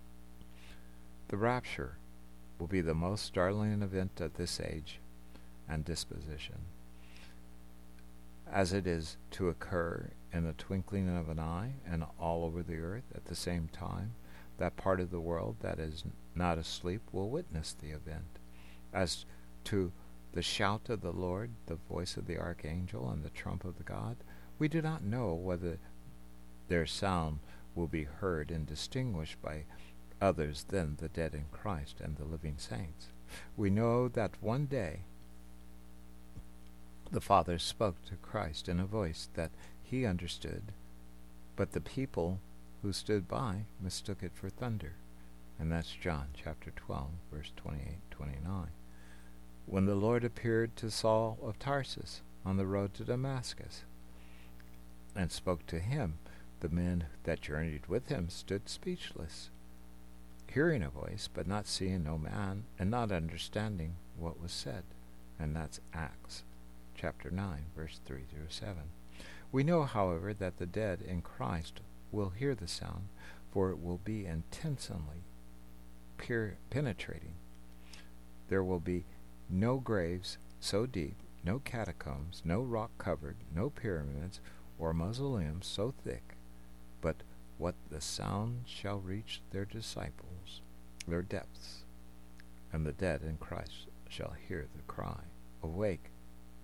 The 1.28 1.36
rapture 1.36 1.96
will 2.58 2.66
be 2.66 2.80
the 2.80 2.94
most 2.94 3.24
startling 3.24 3.82
event 3.82 4.20
at 4.20 4.34
this 4.34 4.60
age 4.60 4.98
and 5.68 5.84
dispensation, 5.84 6.56
as 8.50 8.72
it 8.72 8.86
is 8.86 9.16
to 9.32 9.48
occur 9.48 10.10
in 10.32 10.44
the 10.44 10.52
twinkling 10.54 11.14
of 11.14 11.28
an 11.28 11.38
eye 11.38 11.74
and 11.86 12.04
all 12.18 12.44
over 12.44 12.62
the 12.62 12.78
earth 12.78 13.04
at 13.14 13.26
the 13.26 13.34
same 13.34 13.68
time. 13.72 14.12
That 14.58 14.76
part 14.76 15.00
of 15.00 15.10
the 15.10 15.20
world 15.20 15.56
that 15.60 15.78
is 15.78 16.02
not 16.34 16.58
asleep 16.58 17.02
will 17.12 17.30
witness 17.30 17.74
the 17.80 17.90
event. 17.90 18.38
As 18.92 19.24
to 19.64 19.92
the 20.32 20.42
shout 20.42 20.88
of 20.88 21.00
the 21.00 21.12
Lord, 21.12 21.50
the 21.66 21.78
voice 21.88 22.16
of 22.16 22.26
the 22.26 22.38
archangel, 22.38 23.08
and 23.08 23.22
the 23.22 23.30
trump 23.30 23.64
of 23.64 23.78
the 23.78 23.84
God, 23.84 24.16
we 24.58 24.66
do 24.66 24.82
not 24.82 25.04
know 25.04 25.32
whether 25.34 25.78
their 26.68 26.86
sound 26.86 27.38
will 27.78 27.86
be 27.86 28.04
heard 28.04 28.50
and 28.50 28.66
distinguished 28.66 29.40
by 29.40 29.64
others 30.20 30.64
than 30.68 30.96
the 30.96 31.08
dead 31.08 31.32
in 31.32 31.44
Christ 31.52 32.00
and 32.00 32.16
the 32.16 32.24
living 32.24 32.56
saints. 32.58 33.06
We 33.56 33.70
know 33.70 34.08
that 34.08 34.32
one 34.40 34.66
day 34.66 35.00
the 37.10 37.20
Father 37.20 37.58
spoke 37.58 38.04
to 38.06 38.16
Christ 38.16 38.68
in 38.68 38.80
a 38.80 38.84
voice 38.84 39.28
that 39.34 39.52
he 39.82 40.04
understood, 40.04 40.72
but 41.56 41.72
the 41.72 41.80
people 41.80 42.40
who 42.82 42.92
stood 42.92 43.28
by 43.28 43.66
mistook 43.80 44.22
it 44.22 44.32
for 44.34 44.50
thunder. 44.50 44.94
And 45.58 45.70
that's 45.72 45.90
John 45.90 46.28
chapter 46.34 46.72
12, 46.74 47.08
verse 47.32 47.52
28 47.56 47.98
29. 48.10 48.68
When 49.66 49.86
the 49.86 49.94
Lord 49.94 50.24
appeared 50.24 50.76
to 50.76 50.90
Saul 50.90 51.38
of 51.42 51.58
Tarsus 51.58 52.22
on 52.44 52.56
the 52.56 52.66
road 52.66 52.94
to 52.94 53.04
Damascus 53.04 53.84
and 55.14 55.30
spoke 55.30 55.66
to 55.66 55.78
him, 55.78 56.14
the 56.60 56.68
men 56.68 57.04
that 57.24 57.40
journeyed 57.40 57.86
with 57.86 58.08
him 58.08 58.28
stood 58.28 58.68
speechless, 58.68 59.50
hearing 60.52 60.82
a 60.82 60.88
voice, 60.88 61.28
but 61.32 61.46
not 61.46 61.66
seeing 61.66 62.02
no 62.04 62.18
man, 62.18 62.64
and 62.78 62.90
not 62.90 63.12
understanding 63.12 63.94
what 64.18 64.40
was 64.40 64.52
said. 64.52 64.82
And 65.38 65.54
that's 65.54 65.80
Acts 65.94 66.42
chapter 66.96 67.30
9, 67.30 67.66
verse 67.76 68.00
3 68.04 68.22
through 68.30 68.48
7. 68.48 68.76
We 69.52 69.62
know, 69.62 69.84
however, 69.84 70.34
that 70.34 70.58
the 70.58 70.66
dead 70.66 71.00
in 71.00 71.22
Christ 71.22 71.80
will 72.10 72.30
hear 72.30 72.54
the 72.54 72.68
sound, 72.68 73.08
for 73.52 73.70
it 73.70 73.80
will 73.80 74.00
be 74.04 74.26
intensely 74.26 75.22
penetrating. 76.70 77.34
There 78.48 78.64
will 78.64 78.80
be 78.80 79.04
no 79.48 79.78
graves 79.78 80.38
so 80.60 80.86
deep, 80.86 81.16
no 81.44 81.60
catacombs, 81.60 82.42
no 82.44 82.60
rock 82.62 82.90
covered, 82.98 83.36
no 83.54 83.70
pyramids 83.70 84.40
or 84.78 84.92
mausoleums 84.92 85.66
so 85.66 85.94
thick 86.04 86.34
what 87.58 87.74
the 87.90 88.00
sound 88.00 88.62
shall 88.66 88.98
reach 88.98 89.42
their 89.50 89.64
disciples, 89.64 90.62
their 91.06 91.22
depths, 91.22 91.84
and 92.72 92.86
the 92.86 92.92
dead 92.92 93.20
in 93.22 93.36
Christ 93.36 93.88
shall 94.08 94.34
hear 94.46 94.66
the 94.74 94.82
cry, 94.82 95.24
Awake, 95.62 96.10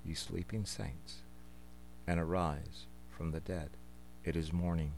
ye 0.05 0.15
sleeping 0.15 0.65
saints, 0.65 1.23
and 2.07 2.21
arise 2.21 2.87
from 3.11 3.33
the 3.33 3.41
dead. 3.41 3.71
It 4.25 4.37
is 4.37 4.53
morning, 4.53 4.93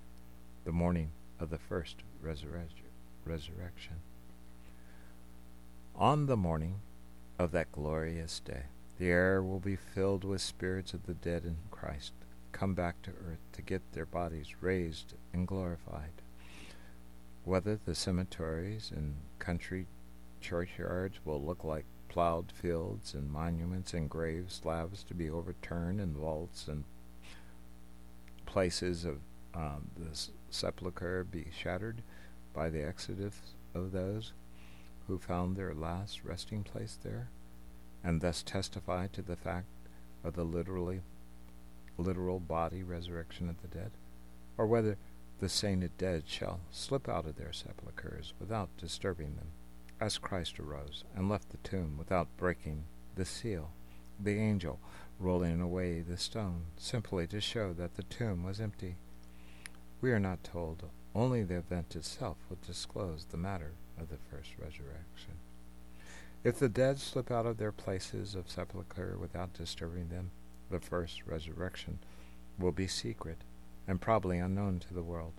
the 0.64 0.72
morning 0.72 1.10
of 1.40 1.48
the 1.48 1.58
first 1.58 1.96
resurrection. 2.22 3.96
On 5.94 6.26
the 6.26 6.36
morning 6.36 6.80
of 7.38 7.52
that 7.52 7.72
glorious 7.72 8.40
day, 8.40 8.64
the 8.98 9.08
air 9.08 9.42
will 9.42 9.60
be 9.60 9.76
filled 9.76 10.24
with 10.24 10.42
spirits 10.42 10.92
of 10.92 11.06
the 11.06 11.14
dead 11.14 11.44
in 11.44 11.56
Christ 11.70 12.12
come 12.56 12.72
back 12.72 13.02
to 13.02 13.10
earth 13.10 13.38
to 13.52 13.60
get 13.60 13.82
their 13.92 14.06
bodies 14.06 14.62
raised 14.62 15.12
and 15.34 15.46
glorified. 15.46 16.22
Whether 17.44 17.78
the 17.84 17.94
cemeteries 17.94 18.90
and 18.94 19.16
country 19.38 19.86
churchyards 20.40 21.18
will 21.24 21.42
look 21.42 21.64
like 21.64 21.84
plowed 22.08 22.50
fields 22.50 23.12
and 23.12 23.30
monuments 23.30 23.92
and 23.92 24.08
grave 24.08 24.46
slabs 24.48 25.02
to 25.02 25.14
be 25.14 25.28
overturned 25.28 26.00
and 26.00 26.16
vaults 26.16 26.66
and 26.66 26.84
places 28.46 29.04
of 29.04 29.18
um, 29.54 29.90
the 29.98 30.18
sepulchre 30.48 31.24
be 31.24 31.48
shattered 31.54 32.00
by 32.54 32.70
the 32.70 32.82
exodus 32.82 33.38
of 33.74 33.92
those 33.92 34.32
who 35.08 35.18
found 35.18 35.56
their 35.56 35.74
last 35.74 36.24
resting 36.24 36.62
place 36.62 36.96
there, 37.02 37.28
and 38.02 38.22
thus 38.22 38.42
testify 38.42 39.08
to 39.08 39.20
the 39.20 39.36
fact 39.36 39.66
of 40.24 40.34
the 40.34 40.44
literally 40.44 41.00
literal 41.98 42.38
body 42.38 42.82
resurrection 42.82 43.48
of 43.48 43.60
the 43.62 43.68
dead, 43.68 43.90
or 44.58 44.66
whether 44.66 44.96
the 45.40 45.48
sainted 45.48 45.96
dead 45.98 46.24
shall 46.26 46.60
slip 46.70 47.08
out 47.08 47.26
of 47.26 47.36
their 47.36 47.52
sepulchres 47.52 48.32
without 48.40 48.68
disturbing 48.78 49.36
them, 49.36 49.48
as 50.00 50.18
Christ 50.18 50.58
arose 50.58 51.04
and 51.14 51.28
left 51.28 51.50
the 51.50 51.68
tomb 51.68 51.96
without 51.98 52.28
breaking 52.36 52.84
the 53.14 53.24
seal, 53.24 53.70
the 54.18 54.38
angel 54.38 54.78
rolling 55.18 55.60
away 55.60 56.00
the 56.00 56.16
stone, 56.16 56.62
simply 56.76 57.26
to 57.26 57.40
show 57.40 57.72
that 57.72 57.96
the 57.96 58.02
tomb 58.02 58.44
was 58.44 58.60
empty. 58.60 58.96
We 60.00 60.12
are 60.12 60.20
not 60.20 60.44
told, 60.44 60.84
only 61.14 61.42
the 61.42 61.56
event 61.56 61.96
itself 61.96 62.36
will 62.48 62.58
disclose 62.66 63.24
the 63.24 63.38
matter 63.38 63.72
of 63.98 64.08
the 64.10 64.18
first 64.30 64.50
resurrection. 64.58 65.38
If 66.44 66.58
the 66.58 66.68
dead 66.68 66.98
slip 66.98 67.30
out 67.30 67.46
of 67.46 67.56
their 67.56 67.72
places 67.72 68.34
of 68.34 68.50
sepulchre 68.50 69.16
without 69.18 69.54
disturbing 69.54 70.10
them, 70.10 70.30
the 70.70 70.80
first 70.80 71.22
resurrection, 71.26 71.98
will 72.58 72.72
be 72.72 72.86
secret 72.86 73.38
and 73.86 74.00
probably 74.00 74.38
unknown 74.38 74.80
to 74.80 74.94
the 74.94 75.02
world. 75.02 75.34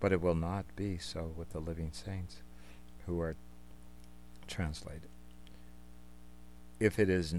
But 0.00 0.12
it 0.12 0.20
will 0.20 0.34
not 0.34 0.64
be 0.76 0.98
so 0.98 1.32
with 1.36 1.50
the 1.50 1.60
living 1.60 1.90
saints 1.92 2.36
who 3.06 3.20
are 3.20 3.36
translated. 4.46 5.08
If 6.78 6.98
it 6.98 7.08
is 7.08 7.34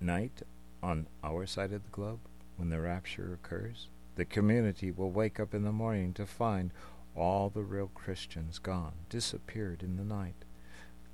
night 0.00 0.42
on 0.82 1.06
our 1.22 1.46
side 1.46 1.72
of 1.72 1.84
the 1.84 1.90
globe 1.90 2.20
when 2.56 2.70
the 2.70 2.80
rapture 2.80 3.32
occurs, 3.32 3.88
the 4.16 4.24
community 4.24 4.90
will 4.90 5.10
wake 5.10 5.40
up 5.40 5.54
in 5.54 5.64
the 5.64 5.72
morning 5.72 6.12
to 6.14 6.26
find 6.26 6.70
all 7.16 7.48
the 7.48 7.62
real 7.62 7.90
Christians 7.94 8.58
gone, 8.58 8.92
disappeared 9.08 9.82
in 9.82 9.96
the 9.96 10.04
night. 10.04 10.44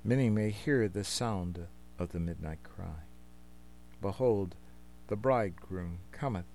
Many 0.03 0.29
may 0.29 0.49
hear 0.49 0.87
the 0.87 1.03
sound 1.03 1.67
of 1.97 2.11
the 2.11 2.19
midnight 2.19 2.59
cry. 2.63 3.05
Behold, 4.01 4.55
the 5.11 5.17
bridegroom 5.17 5.99
cometh, 6.13 6.45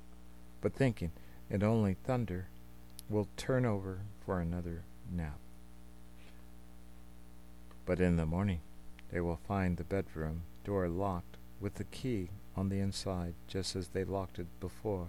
but 0.63 0.73
thinking 0.73 1.11
it 1.51 1.63
only 1.63 1.93
thunder, 1.93 2.49
will 3.07 3.29
turn 3.37 3.67
over 3.67 4.01
for 4.25 4.41
another 4.41 4.83
nap. 5.13 5.39
But 7.85 8.01
in 8.01 8.17
the 8.17 8.25
morning 8.25 8.61
they 9.13 9.21
will 9.21 9.41
find 9.47 9.77
the 9.77 9.85
bedroom 9.85 10.41
door 10.65 10.89
locked 10.89 11.37
with 11.61 11.75
the 11.75 11.85
key 11.85 12.31
on 12.57 12.71
the 12.71 12.81
inside, 12.81 13.35
just 13.47 13.77
as 13.77 13.89
they 13.89 14.05
locked 14.05 14.39
it 14.39 14.47
before, 14.59 15.09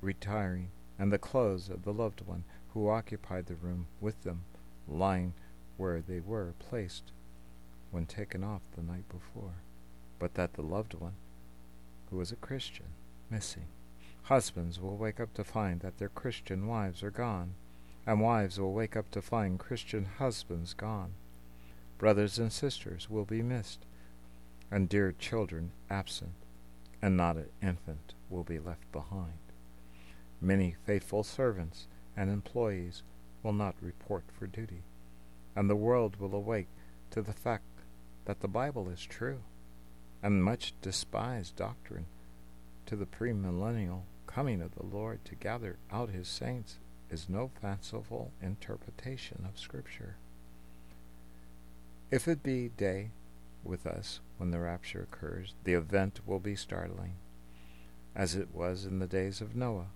retiring, 0.00 0.70
and 0.98 1.12
the 1.12 1.18
clothes 1.18 1.68
of 1.68 1.82
the 1.82 1.92
loved 1.92 2.22
one 2.22 2.44
who 2.72 2.88
occupied 2.88 3.44
the 3.44 3.56
room 3.56 3.88
with 4.00 4.22
them 4.22 4.44
lying 4.88 5.34
where 5.76 6.00
they 6.00 6.20
were 6.20 6.54
placed 6.58 7.12
when 7.90 8.06
taken 8.06 8.42
off 8.42 8.62
the 8.74 8.82
night 8.82 9.06
before, 9.10 9.56
but 10.18 10.32
that 10.32 10.54
the 10.54 10.62
loved 10.62 10.94
one 10.94 11.12
who 12.14 12.18
was 12.18 12.30
a 12.30 12.36
Christian, 12.36 12.86
missing. 13.28 13.66
Husbands 14.22 14.80
will 14.80 14.96
wake 14.96 15.18
up 15.18 15.34
to 15.34 15.42
find 15.42 15.80
that 15.80 15.98
their 15.98 16.08
Christian 16.08 16.68
wives 16.68 17.02
are 17.02 17.10
gone, 17.10 17.54
and 18.06 18.20
wives 18.20 18.56
will 18.56 18.72
wake 18.72 18.94
up 18.94 19.10
to 19.10 19.20
find 19.20 19.58
Christian 19.58 20.04
husbands 20.04 20.74
gone. 20.74 21.14
Brothers 21.98 22.38
and 22.38 22.52
sisters 22.52 23.10
will 23.10 23.24
be 23.24 23.42
missed, 23.42 23.80
and 24.70 24.88
dear 24.88 25.10
children 25.10 25.72
absent, 25.90 26.34
and 27.02 27.16
not 27.16 27.36
an 27.36 27.48
infant 27.60 28.14
will 28.30 28.44
be 28.44 28.60
left 28.60 28.92
behind. 28.92 29.40
Many 30.40 30.76
faithful 30.86 31.24
servants 31.24 31.88
and 32.16 32.30
employees 32.30 33.02
will 33.42 33.52
not 33.52 33.74
report 33.80 34.22
for 34.38 34.46
duty, 34.46 34.84
and 35.56 35.68
the 35.68 35.74
world 35.74 36.14
will 36.20 36.32
awake 36.36 36.68
to 37.10 37.22
the 37.22 37.32
fact 37.32 37.64
that 38.26 38.38
the 38.38 38.46
Bible 38.46 38.88
is 38.88 39.04
true 39.04 39.40
and 40.24 40.42
much 40.42 40.72
despised 40.80 41.54
doctrine 41.54 42.06
to 42.86 42.96
the 42.96 43.04
premillennial 43.04 44.00
coming 44.26 44.62
of 44.62 44.74
the 44.74 44.86
Lord 44.86 45.22
to 45.26 45.34
gather 45.34 45.76
out 45.92 46.08
his 46.08 46.28
saints 46.28 46.78
is 47.10 47.28
no 47.28 47.50
fanciful 47.60 48.32
interpretation 48.40 49.46
of 49.46 49.60
Scripture. 49.60 50.16
If 52.10 52.26
it 52.26 52.42
be 52.42 52.70
day 52.74 53.10
with 53.62 53.86
us 53.86 54.20
when 54.38 54.50
the 54.50 54.60
rapture 54.60 55.02
occurs, 55.02 55.52
the 55.64 55.74
event 55.74 56.20
will 56.24 56.40
be 56.40 56.56
startling, 56.56 57.16
as 58.16 58.34
it 58.34 58.48
was 58.54 58.86
in 58.86 59.00
the 59.00 59.06
days 59.06 59.42
of 59.42 59.54
Noah. 59.54 59.88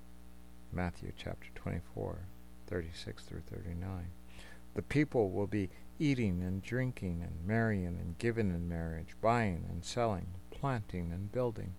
Matthew 0.70 1.12
chapter 1.16 1.48
24, 1.54 2.18
36 2.66 3.22
through 3.22 3.42
39. 3.50 4.08
The 4.74 4.82
people 4.82 5.30
will 5.30 5.46
be 5.46 5.70
eating 5.98 6.42
and 6.42 6.62
drinking 6.62 7.22
and 7.22 7.46
marrying 7.46 7.86
and 7.86 8.16
giving 8.18 8.50
in 8.50 8.68
marriage, 8.68 9.16
buying 9.20 9.64
and 9.68 9.84
selling, 9.84 10.28
planting 10.50 11.12
and 11.12 11.32
building. 11.32 11.74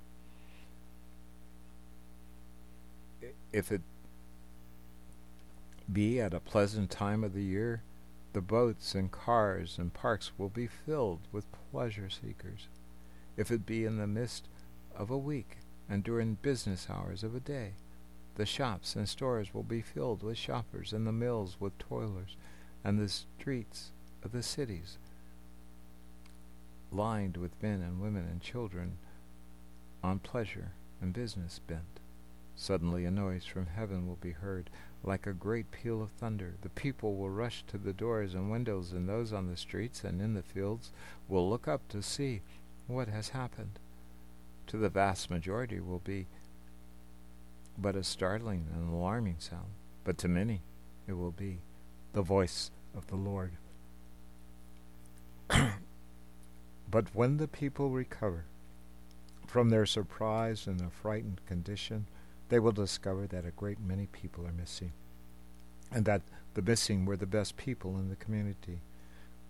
If 3.51 3.71
it 3.71 3.81
be 5.91 6.21
at 6.21 6.33
a 6.33 6.39
pleasant 6.39 6.89
time 6.91 7.23
of 7.23 7.33
the 7.33 7.43
year, 7.43 7.81
the 8.33 8.41
boats 8.41 8.93
and 8.93 9.11
cars 9.11 9.77
and 9.77 9.93
parks 9.93 10.31
will 10.37 10.49
be 10.49 10.67
filled 10.67 11.21
with 11.31 11.45
pleasure 11.71 12.09
seekers. 12.09 12.67
If 13.35 13.49
it 13.49 13.65
be 13.65 13.85
in 13.85 13.97
the 13.97 14.05
midst 14.05 14.47
of 14.95 15.09
a 15.09 15.17
week 15.17 15.57
and 15.89 16.03
during 16.03 16.35
business 16.35 16.87
hours 16.89 17.23
of 17.23 17.33
a 17.33 17.39
day, 17.39 17.71
the 18.35 18.45
shops 18.45 18.95
and 18.95 19.09
stores 19.09 19.53
will 19.53 19.63
be 19.63 19.81
filled 19.81 20.23
with 20.23 20.37
shoppers, 20.37 20.93
and 20.93 21.07
the 21.07 21.11
mills 21.11 21.57
with 21.59 21.77
toilers, 21.77 22.37
and 22.83 22.99
the 22.99 23.09
streets 23.09 23.91
of 24.23 24.31
the 24.31 24.43
cities 24.43 24.97
lined 26.91 27.37
with 27.37 27.61
men 27.61 27.81
and 27.81 28.01
women 28.01 28.27
and 28.29 28.41
children 28.41 28.97
on 30.03 30.19
pleasure 30.19 30.71
and 31.01 31.13
business 31.13 31.59
bent. 31.67 31.99
Suddenly 32.55 33.05
a 33.05 33.11
noise 33.11 33.45
from 33.45 33.67
heaven 33.67 34.07
will 34.07 34.17
be 34.19 34.31
heard, 34.31 34.69
like 35.03 35.25
a 35.25 35.33
great 35.33 35.71
peal 35.71 36.01
of 36.01 36.11
thunder. 36.11 36.55
The 36.61 36.69
people 36.69 37.15
will 37.15 37.29
rush 37.29 37.63
to 37.67 37.77
the 37.77 37.93
doors 37.93 38.33
and 38.33 38.51
windows, 38.51 38.91
and 38.91 39.07
those 39.07 39.31
on 39.31 39.47
the 39.47 39.55
streets 39.55 40.03
and 40.03 40.21
in 40.21 40.33
the 40.33 40.43
fields 40.43 40.91
will 41.29 41.49
look 41.49 41.67
up 41.67 41.87
to 41.89 42.03
see 42.03 42.41
what 42.87 43.07
has 43.07 43.29
happened. 43.29 43.79
To 44.67 44.77
the 44.77 44.89
vast 44.89 45.29
majority 45.29 45.79
will 45.79 45.99
be 45.99 46.27
but 47.77 47.95
a 47.95 48.03
startling 48.03 48.67
and 48.75 48.93
alarming 48.93 49.37
sound, 49.39 49.69
but 50.03 50.17
to 50.17 50.27
many 50.27 50.61
it 51.07 51.13
will 51.13 51.31
be 51.31 51.59
the 52.11 52.21
voice 52.21 52.71
of 52.95 53.07
the 53.07 53.15
Lord. 53.15 53.53
but 56.91 57.13
when 57.13 57.37
the 57.37 57.47
people 57.47 57.89
recover 57.89 58.45
from 59.47 59.69
their 59.69 59.85
surprised 59.85 60.67
and 60.67 60.81
affrighted 60.81 61.45
condition, 61.47 62.05
they 62.49 62.59
will 62.59 62.71
discover 62.71 63.27
that 63.27 63.45
a 63.45 63.51
great 63.51 63.79
many 63.79 64.07
people 64.07 64.45
are 64.45 64.51
missing, 64.51 64.91
and 65.91 66.05
that 66.05 66.21
the 66.53 66.61
missing 66.61 67.05
were 67.05 67.17
the 67.17 67.25
best 67.25 67.57
people 67.57 67.97
in 67.97 68.09
the 68.09 68.15
community. 68.15 68.81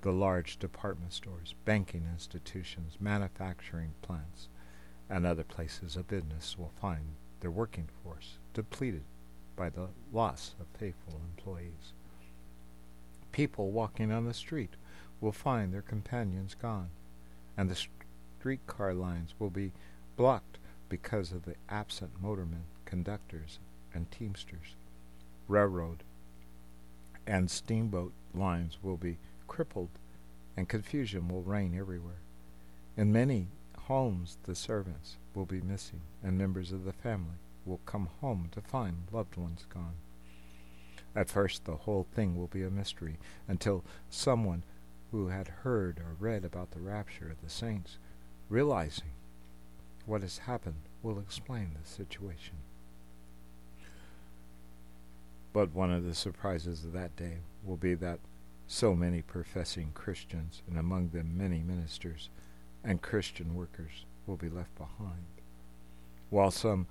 The 0.02 0.12
large 0.12 0.58
department 0.58 1.12
stores, 1.12 1.56
banking 1.66 2.06
institutions, 2.10 2.98
manufacturing 3.02 3.94
plants, 4.02 4.48
and 5.10 5.26
other 5.26 5.44
places 5.44 5.98
of 5.98 6.08
business 6.08 6.58
will 6.58 6.72
find 6.80 7.16
their 7.42 7.52
working 7.52 7.90
force 8.04 8.38
depleted 8.54 9.04
by 9.56 9.70
the 9.70 9.90
loss 10.14 10.56
of 10.60 10.68
faithful 10.80 11.20
employees. 11.36 11.94
People 13.34 13.72
walking 13.72 14.12
on 14.12 14.26
the 14.26 14.34
street 14.34 14.76
will 15.22 15.32
find 15.32 15.74
their 15.74 15.82
companions 15.82 16.56
gone, 16.56 16.90
and 17.58 17.70
the 17.70 17.88
streetcar 18.40 18.94
lines 18.94 19.34
will 19.40 19.50
be 19.50 19.72
blocked 20.16 20.58
because 20.88 21.32
of 21.32 21.46
the 21.46 21.56
absent 21.70 22.22
motormen, 22.22 22.64
conductors, 22.86 23.60
and 23.94 24.10
teamsters. 24.12 24.76
Railroad 25.48 26.04
and 27.26 27.50
steamboat 27.50 28.14
lines 28.34 28.78
will 28.82 28.98
be 28.98 29.18
crippled, 29.48 29.90
and 30.58 30.68
confusion 30.68 31.28
will 31.28 31.44
reign 31.44 31.76
everywhere. 31.78 32.22
In 32.98 33.12
many 33.12 33.48
homes, 33.78 34.38
the 34.44 34.56
servants 34.56 35.18
will 35.34 35.46
be 35.46 35.62
missing, 35.62 36.02
and 36.24 36.38
members 36.38 36.72
of 36.72 36.86
the 36.86 36.94
family 36.94 37.38
will 37.66 37.80
come 37.86 38.10
home 38.22 38.50
to 38.52 38.62
find 38.62 39.04
loved 39.12 39.36
ones 39.38 39.66
gone. 39.74 39.96
At 41.16 41.30
first, 41.30 41.66
the 41.66 41.76
whole 41.76 42.06
thing 42.14 42.38
will 42.38 42.48
be 42.48 42.64
a 42.64 42.70
mystery 42.70 43.18
until 43.48 43.84
someone 44.10 44.64
who 45.12 45.28
had 45.28 45.48
heard 45.64 46.00
or 46.00 46.16
read 46.20 46.46
about 46.46 46.72
the 46.72 46.80
rapture 46.80 47.30
of 47.30 47.42
the 47.44 47.50
saints, 47.50 47.98
realizing 48.50 49.12
what 50.06 50.22
has 50.22 50.40
happened, 50.40 50.82
will 51.02 51.20
explain 51.20 51.72
the 51.74 51.88
situation. 51.88 52.56
But 55.54 55.74
one 55.74 55.92
of 55.92 56.06
the 56.06 56.14
surprises 56.14 56.84
of 56.84 56.94
that 56.94 57.16
day 57.16 57.38
will 57.66 57.78
be 57.78 57.96
that 57.96 58.20
so 58.68 58.96
many 58.96 59.22
professing 59.22 59.92
Christians, 59.94 60.62
and 60.70 60.78
among 60.78 61.10
them 61.10 61.36
many 61.36 61.60
ministers 61.60 62.30
and 62.84 63.02
Christian 63.02 63.56
workers, 63.56 64.06
will 64.28 64.36
be 64.36 64.50
left 64.50 64.76
behind, 64.78 65.26
while 66.30 66.52
some 66.52 66.86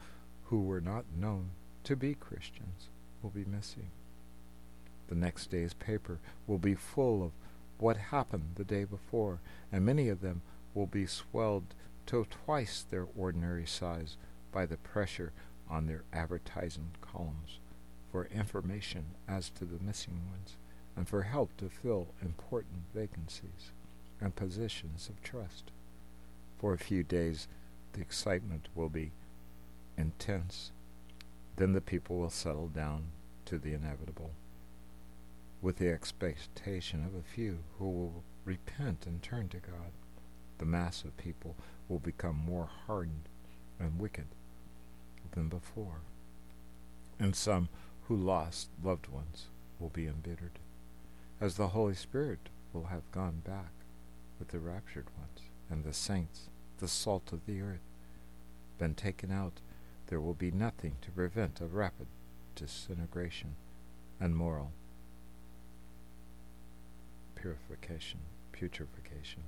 who 0.46 0.62
were 0.62 0.80
not 0.80 1.04
known 1.16 1.50
to 1.84 1.94
be 1.94 2.14
Christians 2.14 2.88
will 3.22 3.30
be 3.30 3.44
missing. 3.44 3.90
The 5.08 5.14
next 5.14 5.50
day's 5.50 5.74
paper 5.74 6.18
will 6.46 6.58
be 6.58 6.74
full 6.74 7.22
of 7.22 7.30
what 7.78 7.96
happened 7.96 8.52
the 8.56 8.64
day 8.64 8.84
before, 8.84 9.40
and 9.72 9.84
many 9.84 10.08
of 10.08 10.20
them 10.20 10.42
will 10.74 10.86
be 10.86 11.06
swelled 11.06 11.74
to 12.06 12.26
twice 12.30 12.82
their 12.82 13.06
ordinary 13.16 13.66
size 13.66 14.16
by 14.52 14.66
the 14.66 14.76
pressure 14.76 15.32
on 15.68 15.86
their 15.86 16.04
advertising 16.12 16.90
columns 17.00 17.58
for 18.10 18.26
information 18.26 19.04
as 19.28 19.50
to 19.50 19.64
the 19.64 19.82
missing 19.84 20.22
ones 20.30 20.56
and 20.96 21.08
for 21.08 21.22
help 21.22 21.56
to 21.56 21.68
fill 21.68 22.08
important 22.22 22.82
vacancies 22.94 23.72
and 24.20 24.34
positions 24.34 25.08
of 25.08 25.22
trust. 25.22 25.70
For 26.58 26.72
a 26.72 26.78
few 26.78 27.04
days, 27.04 27.46
the 27.92 28.00
excitement 28.00 28.68
will 28.74 28.88
be 28.88 29.12
intense. 29.96 30.72
Then 31.56 31.72
the 31.72 31.80
people 31.80 32.16
will 32.16 32.30
settle 32.30 32.68
down 32.68 33.04
to 33.44 33.58
the 33.58 33.74
inevitable, 33.74 34.32
with 35.60 35.76
the 35.76 35.88
expectation 35.88 37.04
of 37.04 37.14
a 37.14 37.34
few 37.34 37.58
who 37.78 37.88
will 37.88 38.24
repent 38.44 39.06
and 39.06 39.22
turn 39.22 39.48
to 39.48 39.58
God. 39.58 39.92
The 40.58 40.64
mass 40.64 41.04
of 41.04 41.16
people 41.16 41.56
will 41.88 41.98
become 41.98 42.36
more 42.36 42.68
hardened 42.86 43.28
and 43.78 43.98
wicked 43.98 44.26
than 45.32 45.48
before, 45.48 46.00
and 47.18 47.34
some 47.36 47.68
who 48.08 48.16
lost 48.16 48.68
loved 48.82 49.08
ones 49.08 49.46
will 49.78 49.90
be 49.90 50.06
embittered, 50.06 50.58
as 51.40 51.56
the 51.56 51.68
Holy 51.68 51.94
Spirit 51.94 52.48
will 52.72 52.86
have 52.86 53.10
gone 53.12 53.42
back 53.44 53.72
with 54.38 54.48
the 54.48 54.58
raptured 54.58 55.06
ones 55.18 55.48
and 55.70 55.84
the 55.84 55.92
saints, 55.92 56.48
the 56.78 56.88
salt 56.88 57.32
of 57.32 57.44
the 57.46 57.60
earth, 57.60 57.80
been 58.78 58.94
taken 58.94 59.30
out 59.30 59.60
there 60.06 60.20
will 60.20 60.34
be 60.34 60.50
nothing 60.50 60.96
to 61.02 61.10
prevent 61.10 61.60
a 61.60 61.66
rapid 61.66 62.06
disintegration 62.54 63.54
and 64.18 64.34
moral 64.34 64.72
purification, 67.40 68.20
putrefaction 68.52 69.42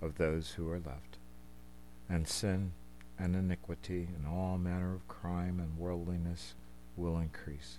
of 0.00 0.18
those 0.18 0.52
who 0.52 0.68
are 0.68 0.80
left, 0.80 1.18
and 2.08 2.26
sin 2.26 2.72
and 3.18 3.36
iniquity 3.36 4.08
and 4.16 4.26
all 4.26 4.58
manner 4.58 4.94
of 4.94 5.06
crime 5.08 5.60
and 5.60 5.78
worldliness 5.78 6.54
will 6.96 7.18
increase, 7.18 7.78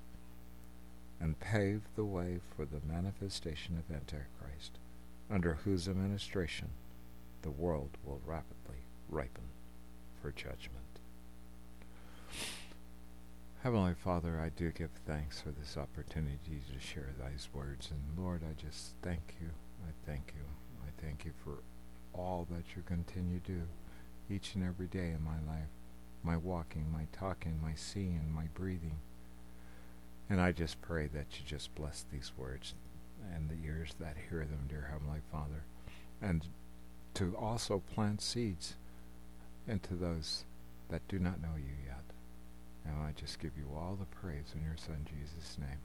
and 1.19 1.39
pave 1.39 1.81
the 1.95 2.05
way 2.05 2.39
for 2.55 2.65
the 2.65 2.81
manifestation 2.87 3.77
of 3.77 3.93
Antichrist, 3.93 4.79
under 5.29 5.55
whose 5.63 5.87
administration 5.87 6.69
the 7.41 7.51
world 7.51 7.89
will 8.05 8.21
rapidly 8.25 8.83
ripen 9.09 9.43
for 10.21 10.31
judgment. 10.31 10.82
Heavenly 13.63 13.93
Father, 13.93 14.41
I 14.41 14.49
do 14.49 14.71
give 14.71 14.89
thanks 15.07 15.39
for 15.39 15.51
this 15.51 15.77
opportunity 15.77 16.61
to 16.69 16.85
share 16.85 17.11
these 17.17 17.47
words. 17.53 17.91
And 17.91 18.21
Lord, 18.21 18.41
I 18.43 18.61
just 18.61 18.95
thank 19.01 19.35
you. 19.39 19.51
I 19.87 19.91
thank 20.05 20.33
you. 20.35 20.43
I 20.85 21.01
thank 21.01 21.23
you 21.23 21.31
for 21.45 21.59
all 22.13 22.45
that 22.51 22.75
you 22.75 22.81
continue 22.85 23.39
to 23.39 23.51
do 23.53 23.61
each 24.29 24.55
and 24.55 24.65
every 24.65 24.87
day 24.87 25.11
in 25.11 25.23
my 25.23 25.37
life 25.49 25.69
my 26.25 26.35
walking, 26.35 26.91
my 26.91 27.07
talking, 27.17 27.57
my 27.63 27.73
seeing, 27.73 28.33
my 28.35 28.47
breathing. 28.53 28.97
And 30.29 30.41
I 30.41 30.51
just 30.51 30.81
pray 30.81 31.07
that 31.13 31.27
you 31.31 31.45
just 31.45 31.73
bless 31.73 32.05
these 32.11 32.33
words 32.37 32.73
and 33.33 33.49
the 33.49 33.65
ears 33.65 33.91
that 33.97 34.17
hear 34.29 34.39
them, 34.39 34.65
dear 34.67 34.89
Heavenly 34.91 35.21
Father. 35.31 35.63
And 36.21 36.47
to 37.13 37.33
also 37.37 37.81
plant 37.93 38.21
seeds 38.21 38.75
into 39.69 39.93
those 39.93 40.43
that 40.89 41.07
do 41.07 41.17
not 41.17 41.41
know 41.41 41.55
you 41.55 41.75
yet. 41.85 42.02
And 42.85 42.95
I 42.97 43.11
just 43.15 43.39
give 43.39 43.51
you 43.57 43.67
all 43.75 43.97
the 43.99 44.05
praise 44.05 44.53
in 44.55 44.63
your 44.63 44.77
Son 44.77 45.05
Jesus' 45.05 45.57
name. 45.57 45.79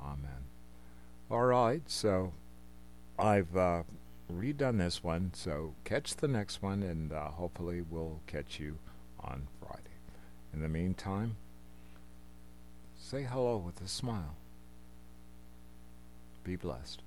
Amen. 0.00 0.44
All 1.30 1.44
right, 1.44 1.82
so 1.86 2.32
I've 3.18 3.56
uh, 3.56 3.82
redone 4.32 4.78
this 4.78 5.02
one, 5.02 5.30
so 5.34 5.74
catch 5.84 6.16
the 6.16 6.28
next 6.28 6.62
one, 6.62 6.82
and 6.82 7.12
uh, 7.12 7.28
hopefully 7.28 7.82
we'll 7.88 8.20
catch 8.26 8.58
you 8.58 8.78
on 9.20 9.48
Friday. 9.60 9.82
In 10.52 10.60
the 10.60 10.68
meantime, 10.68 11.36
say 12.98 13.22
hello 13.22 13.56
with 13.56 13.80
a 13.80 13.88
smile. 13.88 14.36
Be 16.42 16.56
blessed. 16.56 17.03